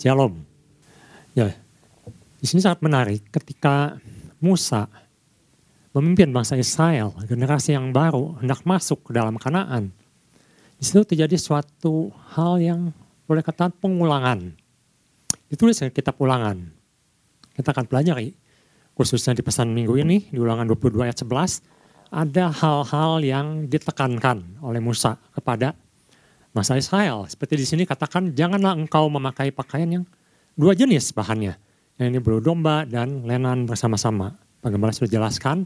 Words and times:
Shalom. 0.00 0.32
Ya, 1.36 1.52
di 2.40 2.48
sini 2.48 2.64
sangat 2.64 2.80
menarik 2.80 3.20
ketika 3.28 4.00
Musa 4.40 4.88
memimpin 5.92 6.32
bangsa 6.32 6.56
Israel, 6.56 7.12
generasi 7.28 7.76
yang 7.76 7.92
baru 7.92 8.40
hendak 8.40 8.64
masuk 8.64 9.04
ke 9.04 9.10
dalam 9.12 9.36
Kanaan. 9.36 9.92
Di 10.80 10.88
situ 10.88 11.04
terjadi 11.04 11.36
suatu 11.36 12.08
hal 12.32 12.64
yang 12.64 12.96
boleh 13.28 13.44
kata 13.44 13.68
pengulangan. 13.76 14.56
Ditulis 15.52 15.76
di 15.84 15.92
kitab 15.92 16.16
ulangan. 16.16 16.56
Kita 17.52 17.68
akan 17.76 17.84
pelajari, 17.84 18.32
khususnya 18.96 19.36
di 19.36 19.44
pesan 19.44 19.68
minggu 19.68 20.00
ini, 20.00 20.32
di 20.32 20.40
ulangan 20.40 20.64
22 20.64 21.12
ayat 21.12 21.20
11, 21.20 21.60
ada 22.08 22.48
hal-hal 22.48 23.20
yang 23.20 23.68
ditekankan 23.68 24.64
oleh 24.64 24.80
Musa 24.80 25.20
kepada 25.36 25.76
bangsa 26.50 26.78
Israel. 26.78 27.26
Seperti 27.30 27.54
di 27.58 27.66
sini 27.66 27.82
katakan, 27.86 28.34
janganlah 28.34 28.74
engkau 28.74 29.06
memakai 29.10 29.50
pakaian 29.54 30.00
yang 30.00 30.04
dua 30.54 30.74
jenis 30.74 31.14
bahannya. 31.14 31.56
Yang 32.00 32.06
ini 32.16 32.18
bulu 32.18 32.40
domba 32.40 32.88
dan 32.88 33.24
lenan 33.28 33.68
bersama-sama. 33.68 34.34
Bagaimana 34.60 34.92
sudah 34.92 35.08
jelaskan, 35.08 35.64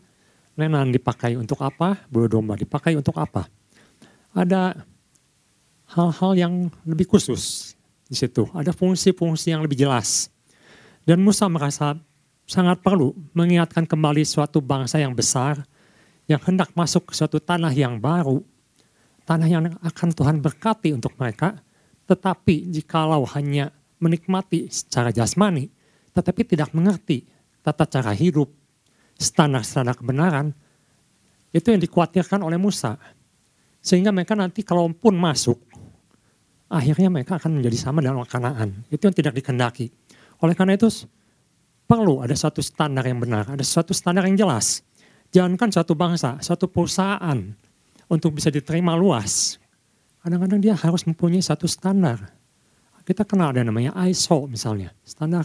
lenan 0.59 0.91
dipakai 0.91 1.39
untuk 1.39 1.63
apa, 1.63 1.99
bulu 2.11 2.27
domba 2.27 2.55
dipakai 2.59 2.95
untuk 2.99 3.15
apa. 3.19 3.47
Ada 4.35 4.75
hal-hal 5.95 6.33
yang 6.35 6.55
lebih 6.83 7.07
khusus 7.07 7.75
di 8.11 8.19
situ. 8.19 8.51
Ada 8.51 8.75
fungsi-fungsi 8.75 9.55
yang 9.55 9.63
lebih 9.63 9.79
jelas. 9.79 10.29
Dan 11.07 11.23
Musa 11.23 11.47
merasa 11.47 11.95
sangat 12.45 12.81
perlu 12.85 13.17
mengingatkan 13.33 13.89
kembali 13.89 14.25
suatu 14.25 14.61
bangsa 14.61 15.01
yang 15.01 15.17
besar 15.17 15.65
yang 16.25 16.41
hendak 16.41 16.73
masuk 16.73 17.13
ke 17.13 17.13
suatu 17.13 17.37
tanah 17.37 17.73
yang 17.77 18.01
baru, 18.01 18.41
tanah 19.25 19.49
yang 19.49 19.65
akan 19.81 20.09
Tuhan 20.13 20.39
berkati 20.45 20.93
untuk 20.93 21.17
mereka, 21.17 21.57
tetapi 22.05 22.69
jikalau 22.69 23.25
hanya 23.33 23.73
menikmati 24.01 24.69
secara 24.69 25.09
jasmani, 25.09 25.69
tetapi 26.13 26.45
tidak 26.45 26.71
mengerti 26.77 27.25
tata 27.65 27.89
cara 27.89 28.13
hidup, 28.13 28.53
standar-standar 29.17 29.97
kebenaran, 29.97 30.53
itu 31.57 31.73
yang 31.73 31.81
dikhawatirkan 31.81 32.45
oleh 32.45 32.61
Musa. 32.61 33.01
Sehingga 33.81 34.13
mereka 34.13 34.37
nanti 34.37 34.61
kalaupun 34.61 35.17
masuk, 35.17 35.61
akhirnya 36.69 37.09
mereka 37.09 37.41
akan 37.41 37.61
menjadi 37.61 37.77
sama 37.81 38.05
dalam 38.05 38.21
kanaan. 38.29 38.85
Itu 38.93 39.09
yang 39.09 39.17
tidak 39.17 39.37
dikendaki. 39.41 39.89
Oleh 40.45 40.53
karena 40.53 40.77
itu 40.77 40.89
perlu 41.89 42.21
ada 42.21 42.37
satu 42.37 42.61
standar 42.61 43.05
yang 43.09 43.21
benar, 43.21 43.49
ada 43.49 43.65
suatu 43.65 43.97
standar 43.97 44.29
yang 44.29 44.37
jelas. 44.37 44.85
Jangankan 45.33 45.73
suatu 45.73 45.97
bangsa, 45.97 46.39
suatu 46.45 46.69
perusahaan 46.69 47.39
untuk 48.09 48.37
bisa 48.37 48.53
diterima 48.53 48.95
luas. 48.95 49.57
Kadang-kadang 50.25 50.61
dia 50.61 50.75
harus 50.77 51.05
mempunyai 51.05 51.45
satu 51.45 51.69
standar. 51.69 52.33
Kita 53.05 53.29
kenal 53.29 53.53
ada 53.53 53.61
namanya 53.61 53.93
ISO 54.09 54.49
misalnya, 54.49 54.97
standar 55.05 55.45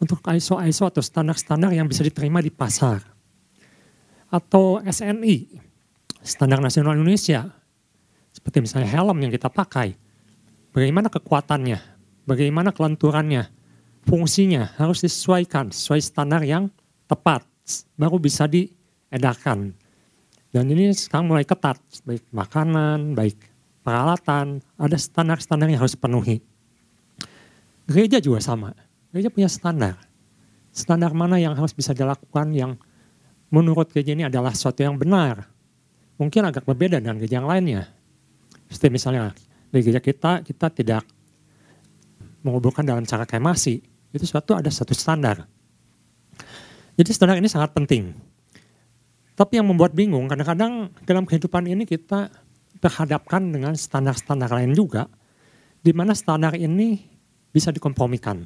untuk 0.00 0.24
ISO 0.32 0.56
ISO 0.64 0.88
atau 0.88 1.04
standar-standar 1.04 1.72
yang 1.76 1.84
bisa 1.84 2.00
diterima 2.00 2.40
di 2.40 2.48
pasar. 2.48 3.04
Atau 4.32 4.80
SNI, 4.84 5.60
standar 6.24 6.60
nasional 6.64 6.96
Indonesia. 6.96 7.48
Seperti 8.32 8.64
misalnya 8.64 8.88
helm 8.88 9.16
yang 9.20 9.32
kita 9.32 9.52
pakai. 9.52 9.96
Bagaimana 10.70 11.10
kekuatannya, 11.12 11.78
bagaimana 12.24 12.70
kelenturannya, 12.70 13.48
fungsinya 14.06 14.76
harus 14.78 15.04
disesuaikan 15.04 15.74
sesuai 15.74 16.00
standar 16.00 16.40
yang 16.46 16.70
tepat, 17.10 17.42
baru 17.98 18.16
bisa 18.22 18.46
diedarkan. 18.46 19.74
Dan 20.50 20.66
ini 20.66 20.90
sekarang 20.90 21.30
mulai 21.30 21.46
ketat, 21.46 21.78
baik 22.02 22.26
makanan, 22.34 23.14
baik 23.14 23.38
peralatan, 23.86 24.58
ada 24.74 24.98
standar-standar 24.98 25.70
yang 25.70 25.78
harus 25.78 25.94
penuhi. 25.94 26.42
Gereja 27.86 28.18
juga 28.18 28.42
sama, 28.42 28.74
gereja 29.14 29.30
punya 29.30 29.46
standar. 29.46 29.94
Standar 30.70 31.14
mana 31.14 31.38
yang 31.38 31.54
harus 31.54 31.74
bisa 31.74 31.94
dilakukan 31.94 32.54
yang 32.54 32.78
menurut 33.50 33.90
gereja 33.90 34.14
ini 34.14 34.26
adalah 34.26 34.54
sesuatu 34.54 34.82
yang 34.82 34.98
benar. 34.98 35.46
Mungkin 36.18 36.46
agak 36.46 36.66
berbeda 36.66 37.02
dengan 37.02 37.18
gereja 37.18 37.42
yang 37.42 37.50
lainnya. 37.50 37.90
Seperti 38.70 38.94
misalnya 38.94 39.34
di 39.70 39.82
gereja 39.82 39.98
kita, 39.98 40.46
kita 40.46 40.70
tidak 40.70 41.02
menguburkan 42.46 42.86
dalam 42.86 43.02
cara 43.06 43.26
kremasi. 43.26 43.82
Itu 44.10 44.26
suatu 44.26 44.58
ada 44.58 44.70
satu 44.70 44.94
standar. 44.94 45.46
Jadi 46.94 47.10
standar 47.10 47.38
ini 47.38 47.46
sangat 47.46 47.74
penting. 47.74 48.29
Tapi 49.40 49.56
yang 49.56 49.72
membuat 49.72 49.96
bingung, 49.96 50.28
kadang-kadang 50.28 50.92
dalam 51.08 51.24
kehidupan 51.24 51.64
ini 51.64 51.88
kita 51.88 52.28
berhadapkan 52.76 53.40
dengan 53.40 53.72
standar-standar 53.72 54.52
lain 54.52 54.76
juga, 54.76 55.08
di 55.80 55.96
mana 55.96 56.12
standar 56.12 56.52
ini 56.60 57.00
bisa 57.48 57.72
dikompromikan. 57.72 58.44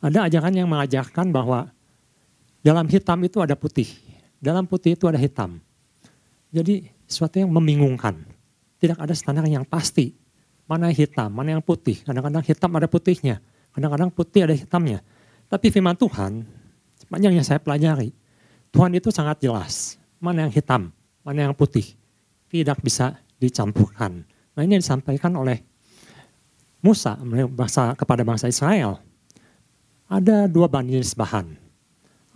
Ada 0.00 0.24
ajaran 0.24 0.56
yang 0.56 0.72
mengajarkan 0.72 1.28
bahwa 1.28 1.68
dalam 2.64 2.88
hitam 2.88 3.20
itu 3.28 3.44
ada 3.44 3.52
putih, 3.60 3.92
dalam 4.40 4.64
putih 4.64 4.96
itu 4.96 5.04
ada 5.04 5.20
hitam. 5.20 5.60
Jadi 6.48 6.88
sesuatu 7.04 7.36
yang 7.36 7.52
membingungkan. 7.52 8.16
Tidak 8.80 8.96
ada 8.96 9.12
standar 9.12 9.44
yang 9.44 9.68
pasti. 9.68 10.16
Mana 10.64 10.88
yang 10.88 10.96
hitam, 10.96 11.28
mana 11.28 11.60
yang 11.60 11.62
putih. 11.62 12.00
Kadang-kadang 12.00 12.40
hitam 12.40 12.72
ada 12.72 12.88
putihnya, 12.88 13.36
kadang-kadang 13.76 14.08
putih 14.08 14.48
ada 14.48 14.56
hitamnya. 14.56 15.04
Tapi 15.52 15.68
firman 15.68 15.92
Tuhan, 15.92 16.40
sepanjang 17.04 17.36
yang 17.36 17.44
saya 17.44 17.60
pelajari, 17.60 18.16
Tuhan 18.72 18.96
itu 18.96 19.12
sangat 19.12 19.44
jelas. 19.44 20.00
Mana 20.18 20.48
yang 20.48 20.52
hitam, 20.52 20.92
mana 21.22 21.50
yang 21.50 21.54
putih. 21.54 21.96
Tidak 22.48 22.78
bisa 22.80 23.18
dicampurkan. 23.36 24.24
Nah 24.56 24.62
ini 24.64 24.80
disampaikan 24.80 25.36
oleh 25.36 25.60
Musa 26.80 27.18
bahasa 27.52 27.92
kepada 27.98 28.22
bangsa 28.22 28.48
Israel. 28.48 29.02
Ada 30.06 30.46
dua 30.46 30.70
jenis 30.70 31.18
bahan. 31.18 31.58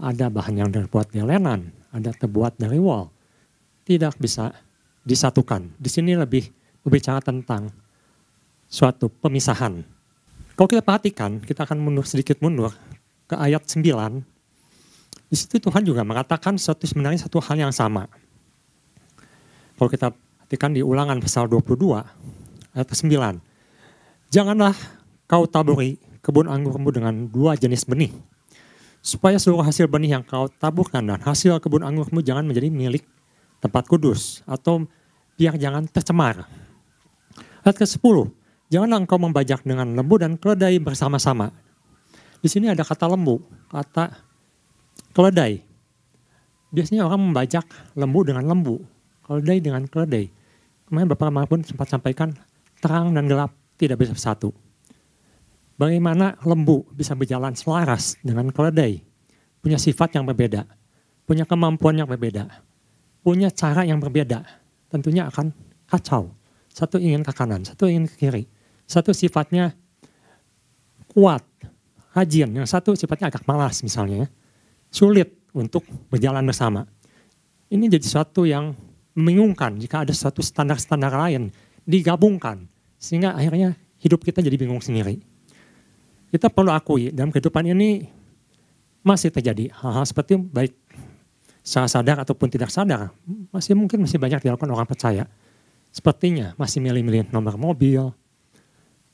Ada 0.01 0.33
bahan 0.33 0.55
yang 0.65 0.71
terbuat 0.73 1.13
dari 1.13 1.29
lenan, 1.29 1.71
ada 1.93 2.11
terbuat 2.11 2.57
dari 2.57 2.81
wol. 2.81 3.07
Tidak 3.85 4.17
bisa 4.19 4.51
disatukan. 5.05 5.77
Di 5.77 5.89
sini 5.93 6.17
lebih 6.17 6.49
berbicara 6.83 7.21
tentang 7.21 7.69
suatu 8.67 9.13
pemisahan. 9.13 9.83
Kalau 10.57 10.69
kita 10.69 10.83
perhatikan, 10.85 11.41
kita 11.41 11.65
akan 11.65 11.79
mundur 11.81 12.05
sedikit 12.05 12.41
mundur 12.41 12.73
ke 13.29 13.37
ayat 13.37 13.65
9. 13.65 14.40
Di 15.31 15.39
situ 15.39 15.63
Tuhan 15.63 15.87
juga 15.87 16.03
mengatakan 16.03 16.59
satu 16.59 16.85
sebenarnya 16.85 17.23
satu 17.23 17.39
hal 17.39 17.57
yang 17.57 17.71
sama. 17.71 18.11
Kalau 19.79 19.89
kita 19.89 20.11
perhatikan 20.11 20.75
di 20.75 20.83
ulangan 20.83 21.23
pasal 21.23 21.47
22 21.47 21.79
ayat 22.75 22.89
9. 22.91 23.39
Janganlah 24.35 24.75
kau 25.31 25.47
taburi 25.47 26.03
kebun 26.21 26.51
anggurmu 26.51 26.91
dengan 26.91 27.31
dua 27.31 27.55
jenis 27.55 27.87
benih. 27.87 28.11
Supaya 29.01 29.39
seluruh 29.39 29.65
hasil 29.65 29.87
benih 29.87 30.21
yang 30.21 30.25
kau 30.27 30.51
taburkan 30.51 31.07
dan 31.07 31.23
hasil 31.23 31.63
kebun 31.63 31.87
anggurmu 31.87 32.21
jangan 32.21 32.45
menjadi 32.45 32.69
milik 32.69 33.07
tempat 33.63 33.87
kudus 33.87 34.45
atau 34.45 34.85
biar 35.39 35.57
jangan 35.57 35.87
tercemar. 35.89 36.45
Ayat 37.65 37.77
ke-10, 37.81 38.29
Jangan 38.71 39.03
engkau 39.03 39.19
membajak 39.19 39.67
dengan 39.67 39.99
lembu 39.99 40.15
dan 40.15 40.39
keledai 40.39 40.79
bersama-sama. 40.79 41.51
Di 42.39 42.47
sini 42.47 42.71
ada 42.71 42.87
kata 42.87 43.11
lembu, 43.11 43.43
kata 43.67 44.30
keledai. 45.15 45.63
Biasanya 46.71 47.07
orang 47.07 47.31
membajak 47.31 47.67
lembu 47.99 48.21
dengan 48.23 48.45
lembu, 48.47 48.77
keledai 49.27 49.59
dengan 49.59 49.83
keledai. 49.91 50.31
Kemarin 50.87 51.07
Bapak 51.11 51.27
Ramah 51.31 51.47
pun 51.47 51.61
sempat 51.67 51.91
sampaikan, 51.91 52.35
terang 52.79 53.15
dan 53.15 53.27
gelap 53.27 53.51
tidak 53.79 53.99
bisa 53.99 54.15
bersatu. 54.15 54.55
Bagaimana 55.75 56.37
lembu 56.45 56.85
bisa 56.93 57.17
berjalan 57.17 57.57
selaras 57.57 58.15
dengan 58.21 58.53
keledai? 58.53 59.03
Punya 59.61 59.77
sifat 59.77 60.17
yang 60.17 60.25
berbeda, 60.25 60.65
punya 61.27 61.45
kemampuan 61.45 61.99
yang 61.99 62.09
berbeda, 62.09 62.49
punya 63.21 63.51
cara 63.51 63.85
yang 63.85 63.99
berbeda. 64.01 64.47
Tentunya 64.91 65.29
akan 65.29 65.53
kacau. 65.87 66.33
Satu 66.71 67.03
ingin 67.03 67.27
ke 67.27 67.33
kanan, 67.35 67.67
satu 67.67 67.91
ingin 67.91 68.07
ke 68.07 68.15
kiri 68.15 68.45
satu 68.91 69.15
sifatnya 69.15 69.71
kuat, 71.15 71.47
rajin. 72.11 72.51
Yang 72.51 72.75
satu 72.75 72.99
sifatnya 72.99 73.31
agak 73.31 73.47
malas 73.47 73.87
misalnya. 73.87 74.27
Ya. 74.27 74.29
Sulit 74.91 75.31
untuk 75.55 75.87
berjalan 76.11 76.43
bersama. 76.43 76.87
Ini 77.71 77.87
jadi 77.87 78.03
sesuatu 78.03 78.43
yang 78.47 78.75
membingungkan 79.15 79.79
jika 79.79 80.03
ada 80.03 80.15
suatu 80.15 80.43
standar-standar 80.43 81.15
lain 81.15 81.55
digabungkan. 81.87 82.67
Sehingga 82.99 83.33
akhirnya 83.33 83.79
hidup 84.03 84.27
kita 84.27 84.43
jadi 84.43 84.59
bingung 84.59 84.83
sendiri. 84.83 85.23
Kita 86.31 86.51
perlu 86.51 86.71
akui 86.71 87.11
dalam 87.11 87.31
kehidupan 87.35 87.71
ini 87.71 88.07
masih 89.03 89.33
terjadi 89.33 89.73
hal-hal 89.81 90.05
seperti 90.07 90.37
baik 90.39 90.75
secara 91.65 91.89
sadar 91.89 92.17
ataupun 92.23 92.51
tidak 92.51 92.71
sadar. 92.71 93.11
Masih 93.51 93.75
mungkin 93.75 94.03
masih 94.05 94.19
banyak 94.19 94.43
dilakukan 94.43 94.71
orang 94.71 94.87
percaya. 94.87 95.25
Sepertinya 95.91 96.55
masih 96.55 96.79
milih-milih 96.79 97.35
nomor 97.35 97.59
mobil, 97.59 98.15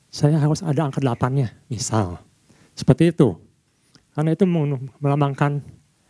saya 0.07 0.39
harus 0.39 0.63
ada 0.63 0.87
angka 0.87 1.03
delapannya, 1.03 1.51
misal. 1.67 2.21
Seperti 2.77 3.11
itu. 3.11 3.35
Karena 4.17 4.33
itu 4.33 4.49
melambangkan 4.97 5.61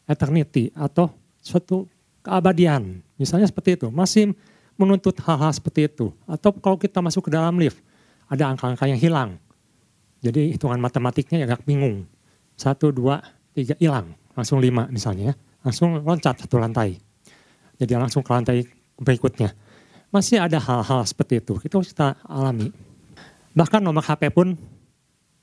eternity 0.08 0.72
atau 0.72 1.12
suatu 1.44 1.92
keabadian. 2.24 3.04
Misalnya 3.20 3.52
seperti 3.52 3.76
itu. 3.76 3.92
Masih 3.92 4.32
menuntut 4.80 5.20
hal-hal 5.28 5.52
seperti 5.52 5.92
itu. 5.92 6.16
Atau 6.24 6.56
kalau 6.56 6.80
kita 6.80 7.04
masuk 7.04 7.28
ke 7.28 7.32
dalam 7.36 7.60
lift, 7.60 7.84
ada 8.32 8.48
angka-angka 8.48 8.88
yang 8.88 8.96
hilang. 8.96 9.36
Jadi 10.24 10.56
hitungan 10.56 10.80
matematiknya 10.80 11.44
agak 11.44 11.68
bingung. 11.68 12.08
Satu, 12.56 12.96
dua, 12.96 13.20
tiga, 13.52 13.76
hilang. 13.76 14.16
Langsung 14.40 14.64
lima 14.64 14.88
misalnya 14.88 15.36
ya. 15.36 15.68
Langsung 15.68 16.00
loncat 16.00 16.48
satu 16.48 16.64
lantai. 16.64 16.96
Jadi 17.76 17.92
langsung 17.92 18.24
ke 18.24 18.32
lantai 18.32 18.64
berikutnya. 18.96 19.52
Masih 20.16 20.40
ada 20.40 20.64
hal-hal 20.64 21.04
seperti 21.04 21.44
itu. 21.44 21.60
Itu 21.60 21.84
kita 21.84 22.16
alami. 22.24 22.72
Bahkan 23.52 23.84
nomor 23.84 24.00
HP 24.00 24.32
pun 24.32 24.56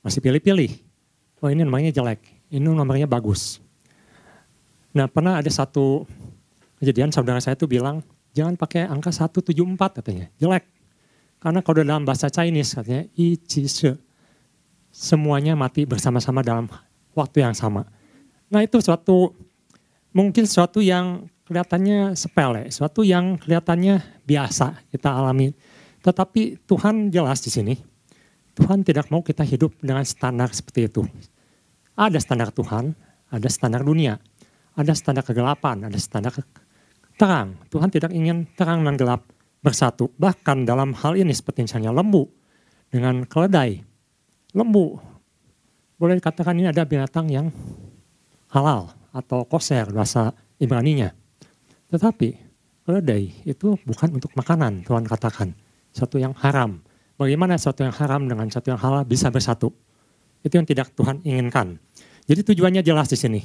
masih 0.01 0.17
pilih-pilih. 0.17 0.81
Oh 1.43 1.51
ini 1.53 1.61
nomornya 1.61 1.93
jelek, 1.93 2.34
ini 2.55 2.63
nomornya 2.63 3.03
bagus. 3.03 3.59
Nah 4.95 5.11
pernah 5.11 5.35
ada 5.35 5.51
satu 5.51 6.07
kejadian 6.79 7.11
saudara 7.11 7.43
saya 7.43 7.59
itu 7.59 7.67
bilang, 7.67 7.99
jangan 8.31 8.55
pakai 8.55 8.87
angka 8.87 9.11
174 9.11 9.99
katanya, 9.99 10.31
jelek. 10.39 10.63
Karena 11.43 11.59
kalau 11.59 11.83
dalam 11.83 12.07
bahasa 12.07 12.31
Chinese 12.31 12.79
katanya, 12.79 13.03
i 13.19 13.35
chi 13.35 13.67
semuanya 14.95 15.59
mati 15.59 15.83
bersama-sama 15.83 16.39
dalam 16.39 16.71
waktu 17.11 17.43
yang 17.43 17.51
sama. 17.51 17.83
Nah 18.47 18.63
itu 18.63 18.79
suatu, 18.79 19.35
mungkin 20.15 20.47
suatu 20.47 20.79
yang 20.79 21.27
kelihatannya 21.43 22.15
sepele, 22.15 22.71
suatu 22.71 23.03
yang 23.03 23.35
kelihatannya 23.35 23.99
biasa 24.23 24.87
kita 24.95 25.11
alami. 25.11 25.51
Tetapi 25.99 26.63
Tuhan 26.63 27.11
jelas 27.11 27.43
di 27.43 27.51
sini, 27.51 27.75
Tuhan 28.55 28.87
tidak 28.87 29.11
mau 29.11 29.19
kita 29.19 29.43
hidup 29.43 29.75
dengan 29.83 30.07
standar 30.07 30.47
seperti 30.55 30.87
itu. 30.87 31.03
Ada 31.95 32.19
standar 32.19 32.51
Tuhan, 32.51 32.91
ada 33.31 33.47
standar 33.47 33.81
dunia, 33.83 34.19
ada 34.75 34.91
standar 34.91 35.23
kegelapan, 35.23 35.87
ada 35.87 35.95
standar 35.95 36.35
terang. 37.15 37.55
Tuhan 37.71 37.89
tidak 37.91 38.11
ingin 38.11 38.47
terang 38.55 38.83
dan 38.83 38.99
gelap 38.99 39.23
bersatu. 39.63 40.11
Bahkan 40.19 40.67
dalam 40.67 40.91
hal 40.93 41.15
ini 41.15 41.31
seperti 41.31 41.63
misalnya 41.63 41.95
lembu 41.95 42.27
dengan 42.91 43.23
keledai. 43.23 43.79
Lembu, 44.51 44.99
boleh 45.95 46.19
dikatakan 46.19 46.55
ini 46.59 46.67
ada 46.67 46.83
binatang 46.83 47.31
yang 47.31 47.47
halal 48.51 48.91
atau 49.15 49.47
koser 49.47 49.87
bahasa 49.95 50.35
Ibraninya. 50.59 51.15
Tetapi 51.87 52.29
keledai 52.83 53.47
itu 53.47 53.79
bukan 53.87 54.19
untuk 54.19 54.35
makanan, 54.35 54.83
Tuhan 54.83 55.07
katakan. 55.07 55.55
Satu 55.95 56.19
yang 56.19 56.35
haram 56.35 56.83
Bagaimana 57.15 57.55
sesuatu 57.55 57.87
yang 57.87 57.95
haram 57.95 58.27
dengan 58.27 58.51
sesuatu 58.51 58.75
yang 58.75 58.81
halal 58.83 59.07
bisa 59.07 59.31
bersatu? 59.31 59.71
Itu 60.45 60.61
yang 60.61 60.67
tidak 60.69 60.93
Tuhan 60.93 61.25
inginkan. 61.25 61.81
Jadi 62.29 62.53
tujuannya 62.53 62.85
jelas 62.85 63.09
di 63.09 63.17
sini. 63.17 63.41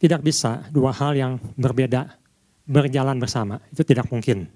Tidak 0.00 0.20
bisa 0.24 0.64
dua 0.72 0.96
hal 0.96 1.12
yang 1.12 1.32
berbeda 1.60 2.16
berjalan 2.64 3.20
bersama. 3.20 3.60
Itu 3.68 3.84
tidak 3.84 4.08
mungkin. 4.08 4.48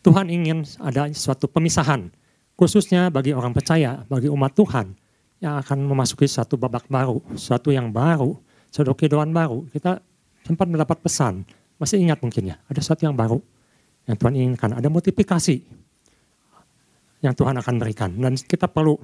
Tuhan 0.00 0.32
ingin 0.32 0.64
ada 0.80 1.12
suatu 1.12 1.50
pemisahan, 1.50 2.08
khususnya 2.56 3.12
bagi 3.12 3.36
orang 3.36 3.52
percaya, 3.52 4.00
bagi 4.08 4.32
umat 4.32 4.54
Tuhan 4.56 4.96
yang 5.44 5.60
akan 5.60 5.84
memasuki 5.84 6.24
satu 6.24 6.56
babak 6.56 6.88
baru, 6.88 7.20
suatu 7.36 7.68
yang 7.74 7.92
baru, 7.92 8.32
suatu 8.72 8.96
kehidupan 8.96 9.34
baru. 9.34 9.66
Kita 9.68 10.00
sempat 10.46 10.70
mendapat 10.70 11.02
pesan, 11.02 11.42
masih 11.76 12.00
ingat 12.00 12.22
mungkin 12.22 12.54
ya, 12.54 12.56
ada 12.70 12.78
sesuatu 12.78 13.04
yang 13.04 13.18
baru 13.18 13.42
yang 14.06 14.16
Tuhan 14.16 14.34
inginkan, 14.38 14.70
ada 14.78 14.86
multiplikasi, 14.86 15.66
yang 17.26 17.34
Tuhan 17.34 17.58
akan 17.58 17.74
berikan. 17.82 18.14
Dan 18.14 18.38
kita 18.38 18.70
perlu 18.70 18.94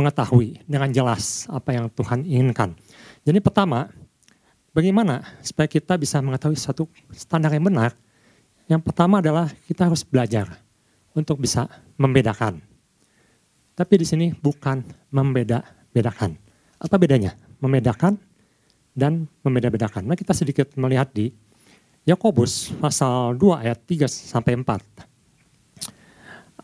mengetahui 0.00 0.64
dengan 0.64 0.88
jelas 0.88 1.44
apa 1.52 1.76
yang 1.76 1.92
Tuhan 1.92 2.24
inginkan. 2.24 2.72
Jadi 3.20 3.38
pertama, 3.44 3.92
bagaimana 4.72 5.20
supaya 5.44 5.68
kita 5.68 6.00
bisa 6.00 6.24
mengetahui 6.24 6.56
satu 6.56 6.88
standar 7.12 7.52
yang 7.52 7.68
benar? 7.68 7.92
Yang 8.64 8.80
pertama 8.88 9.20
adalah 9.20 9.52
kita 9.68 9.92
harus 9.92 10.00
belajar 10.00 10.48
untuk 11.12 11.36
bisa 11.36 11.68
membedakan. 12.00 12.64
Tapi 13.76 13.94
di 14.00 14.06
sini 14.08 14.26
bukan 14.32 14.80
membeda-bedakan. 15.12 16.40
Apa 16.80 16.96
bedanya? 16.96 17.36
Membedakan 17.60 18.16
dan 18.96 19.28
membeda-bedakan. 19.44 20.08
Nah 20.08 20.16
kita 20.16 20.32
sedikit 20.32 20.72
melihat 20.80 21.12
di 21.12 21.28
Yakobus 22.08 22.72
pasal 22.80 23.36
2 23.36 23.64
ayat 23.68 23.78
3 23.84 24.08
sampai 24.08 24.56
4 24.56 25.09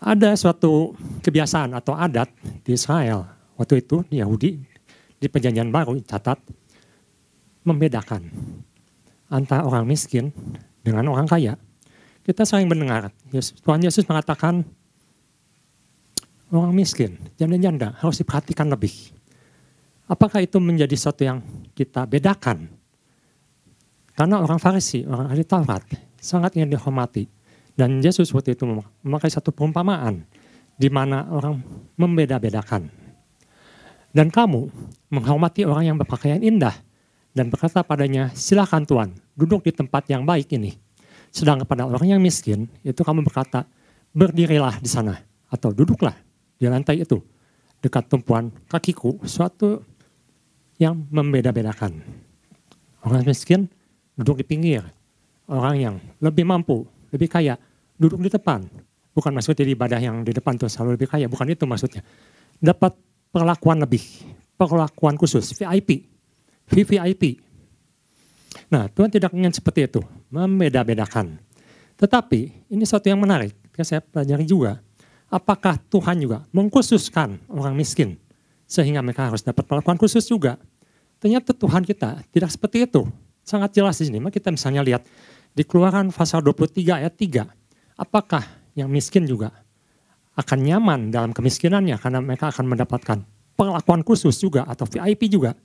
ada 0.01 0.37
suatu 0.37 0.93
kebiasaan 1.25 1.73
atau 1.77 1.97
adat 1.97 2.29
di 2.63 2.77
Israel 2.77 3.25
waktu 3.57 3.81
itu 3.81 4.05
di 4.09 4.21
Yahudi 4.21 4.61
di 5.17 5.27
perjanjian 5.27 5.73
baru 5.73 5.97
catat 6.05 6.37
membedakan 7.65 8.29
antara 9.33 9.67
orang 9.67 9.89
miskin 9.89 10.31
dengan 10.87 11.11
orang 11.11 11.27
kaya. 11.27 11.59
Kita 12.23 12.43
sering 12.43 12.67
mendengar 12.67 13.11
Tuhan 13.31 13.83
Yesus 13.83 14.07
mengatakan 14.07 14.67
orang 16.51 16.75
miskin, 16.75 17.19
janda-janda 17.39 17.95
harus 18.03 18.19
diperhatikan 18.19 18.71
lebih. 18.71 19.15
Apakah 20.07 20.43
itu 20.43 20.63
menjadi 20.63 20.95
sesuatu 20.95 21.23
yang 21.27 21.39
kita 21.75 22.07
bedakan? 22.07 22.71
Karena 24.15 24.43
orang 24.43 24.59
Farisi, 24.63 25.03
orang 25.07 25.31
ahli 25.31 25.43
Taurat 25.43 25.83
sangat 26.19 26.55
ingin 26.59 26.75
dihormati. 26.75 27.36
Dan 27.77 28.01
Yesus 28.01 28.33
waktu 28.33 28.57
itu 28.57 28.65
memakai 29.05 29.29
satu 29.29 29.53
perumpamaan 29.53 30.25
di 30.81 30.89
mana 30.89 31.29
orang 31.29 31.61
membeda-bedakan. 32.01 32.89
Dan 34.17 34.33
kamu 34.33 34.73
menghormati 35.13 35.69
orang 35.69 35.93
yang 35.93 35.97
berpakaian 36.01 36.41
indah 36.41 36.73
dan 37.37 37.53
berkata 37.53 37.85
padanya, 37.85 38.33
silakan 38.33 38.89
Tuhan, 38.89 39.13
duduk 39.37 39.69
di 39.69 39.77
tempat 39.77 40.09
yang 40.09 40.25
baik 40.25 40.57
ini. 40.57 40.73
Sedang 41.29 41.61
kepada 41.61 41.85
orang 41.85 42.17
yang 42.17 42.21
miskin, 42.25 42.65
itu 42.81 43.05
kamu 43.05 43.21
berkata, 43.21 43.69
berdirilah 44.17 44.81
di 44.81 44.89
sana 44.89 45.21
atau 45.53 45.69
duduklah 45.69 46.17
di 46.57 46.65
lantai 46.65 47.05
itu 47.05 47.21
dekat 47.85 48.09
tumpuan 48.09 48.49
kakiku, 48.73 49.21
suatu 49.29 49.85
yang 50.81 51.05
membeda-bedakan. 51.13 52.01
Orang 53.05 53.23
miskin 53.29 53.69
duduk 54.17 54.41
di 54.41 54.45
pinggir, 54.49 54.83
orang 55.45 55.77
yang 55.77 55.95
lebih 56.25 56.49
mampu 56.49 56.89
lebih 57.17 57.33
kaya, 57.33 57.57
duduk 57.97 58.21
di 58.21 58.31
depan. 58.31 58.63
Bukan 59.17 59.33
maksudnya 59.33 59.65
di 59.65 59.73
ibadah 59.73 59.97
yang 59.97 60.21
di 60.23 60.37
depan 60.37 60.61
tuh 60.61 60.69
selalu 60.69 61.01
lebih 61.01 61.09
kaya, 61.09 61.27
bukan 61.27 61.49
itu 61.49 61.65
maksudnya. 61.65 62.05
Dapat 62.61 62.93
perlakuan 63.33 63.81
lebih, 63.81 64.05
perlakuan 64.61 65.17
khusus, 65.17 65.57
VIP, 65.57 66.05
VVIP. 66.69 67.41
Nah 68.69 68.89
Tuhan 68.93 69.09
tidak 69.09 69.33
ingin 69.33 69.53
seperti 69.53 69.89
itu, 69.89 70.01
membeda-bedakan. 70.29 71.41
Tetapi 71.97 72.69
ini 72.69 72.85
satu 72.85 73.09
yang 73.09 73.21
menarik, 73.21 73.57
saya 73.85 74.01
pelajari 74.01 74.45
juga. 74.45 74.81
Apakah 75.27 75.77
Tuhan 75.91 76.23
juga 76.23 76.47
mengkhususkan 76.55 77.51
orang 77.51 77.75
miskin 77.75 78.15
sehingga 78.65 79.03
mereka 79.03 79.27
harus 79.27 79.43
dapat 79.43 79.67
perlakuan 79.67 79.99
khusus 79.99 80.23
juga? 80.29 80.57
Ternyata 81.19 81.57
Tuhan 81.57 81.83
kita 81.83 82.23
tidak 82.31 82.53
seperti 82.53 82.87
itu. 82.87 83.09
Sangat 83.43 83.75
jelas 83.75 83.99
di 83.99 84.07
sini. 84.07 84.19
Maka 84.23 84.39
kita 84.39 84.55
misalnya 84.55 84.83
lihat 84.87 85.03
di 85.57 85.65
keluaran 85.65 86.13
pasal 86.13 86.45
23 86.45 87.01
ayat 87.01 87.17
3, 87.17 87.49
apakah 87.97 88.45
yang 88.77 88.93
miskin 88.93 89.25
juga 89.25 89.57
akan 90.37 90.59
nyaman 90.61 91.09
dalam 91.09 91.33
kemiskinannya 91.33 91.97
karena 91.97 92.21
mereka 92.21 92.53
akan 92.53 92.69
mendapatkan 92.69 93.25
perlakuan 93.57 94.05
khusus 94.05 94.37
juga 94.37 94.69
atau 94.69 94.85
VIP 94.85 95.33
juga. 95.33 95.57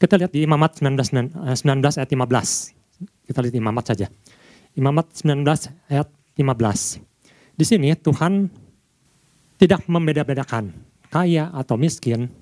Kita 0.00 0.16
lihat 0.16 0.32
di 0.32 0.48
Imamat 0.48 0.80
19, 0.80 1.36
19 1.44 1.60
eh, 1.60 2.00
ayat 2.00 2.08
15. 2.08 3.28
Kita 3.28 3.38
lihat 3.44 3.54
Imamat 3.60 3.84
saja. 3.92 4.06
Imamat 4.72 5.12
19 5.12 5.44
ayat 5.92 6.08
15. 6.40 7.04
Di 7.58 7.64
sini 7.68 7.92
Tuhan 8.00 8.48
tidak 9.60 9.84
membeda-bedakan 9.90 10.72
kaya 11.12 11.52
atau 11.52 11.76
miskin. 11.76 12.32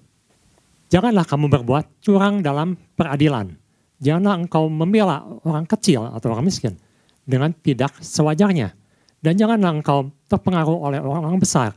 Janganlah 0.87 1.27
kamu 1.27 1.51
berbuat 1.51 1.99
curang 1.99 2.47
dalam 2.47 2.79
peradilan 2.95 3.66
Janganlah 3.97 4.45
engkau 4.45 4.69
membela 4.69 5.25
orang 5.45 5.65
kecil 5.65 6.05
atau 6.05 6.37
orang 6.37 6.45
miskin 6.45 6.77
dengan 7.25 7.51
tidak 7.57 7.97
sewajarnya. 8.01 8.77
Dan 9.25 9.35
janganlah 9.41 9.73
engkau 9.81 10.13
terpengaruh 10.29 10.77
oleh 10.77 11.01
orang-orang 11.01 11.41
besar. 11.41 11.73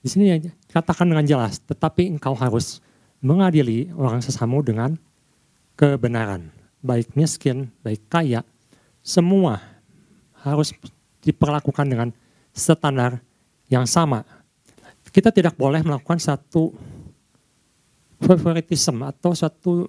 Di 0.00 0.08
sini 0.08 0.40
katakan 0.72 1.06
dengan 1.06 1.22
jelas, 1.28 1.60
tetapi 1.60 2.16
engkau 2.16 2.32
harus 2.32 2.80
mengadili 3.20 3.92
orang 3.94 4.24
sesamu 4.24 4.64
dengan 4.64 4.96
kebenaran. 5.76 6.48
Baik 6.80 7.12
miskin, 7.12 7.68
baik 7.84 8.08
kaya, 8.08 8.40
semua 9.04 9.60
harus 10.40 10.72
diperlakukan 11.20 11.84
dengan 11.84 12.08
standar 12.56 13.20
yang 13.68 13.84
sama. 13.84 14.24
Kita 15.12 15.28
tidak 15.28 15.54
boleh 15.60 15.84
melakukan 15.84 16.16
satu 16.16 16.72
favoritisme 18.20 19.04
atau 19.04 19.36
satu 19.36 19.88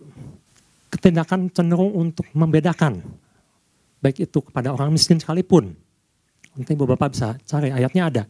ketindakan 0.92 1.48
cenderung 1.56 1.96
untuk 1.96 2.28
membedakan. 2.36 3.00
Baik 4.04 4.28
itu 4.28 4.40
kepada 4.44 4.76
orang 4.76 4.92
miskin 4.92 5.18
sekalipun. 5.18 5.72
Nanti 6.52 6.76
bapak 6.76 7.16
bisa 7.16 7.40
cari 7.48 7.72
ayatnya 7.72 8.04
ada. 8.12 8.24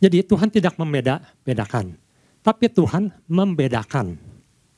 Jadi 0.00 0.24
Tuhan 0.24 0.48
tidak 0.48 0.74
membeda-bedakan. 0.80 1.94
Tapi 2.42 2.66
Tuhan 2.72 3.12
membedakan. 3.28 4.18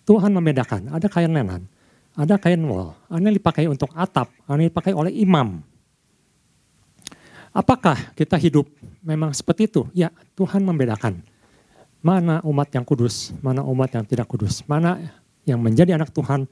Tuhan 0.04 0.30
membedakan. 0.34 0.92
Ada 0.92 1.08
kain 1.08 1.32
lenan, 1.32 1.64
ada 2.12 2.36
kain 2.36 2.60
wol, 2.60 2.92
yang 3.08 3.32
dipakai 3.32 3.64
untuk 3.70 3.88
atap, 3.96 4.28
yang 4.50 4.68
dipakai 4.68 4.92
oleh 4.92 5.14
imam. 5.16 5.64
Apakah 7.54 8.12
kita 8.18 8.34
hidup 8.36 8.66
memang 9.00 9.30
seperti 9.30 9.70
itu? 9.70 9.86
Ya, 9.94 10.10
Tuhan 10.34 10.60
membedakan. 10.66 11.22
mana 12.04 12.44
umat 12.44 12.68
yang 12.68 12.84
kudus, 12.84 13.32
mana 13.40 13.64
umat 13.64 13.88
yang 13.96 14.04
tidak 14.04 14.28
kudus, 14.28 14.60
mana 14.68 15.00
yang 15.48 15.56
menjadi 15.56 15.96
anak 15.96 16.12
Tuhan, 16.12 16.44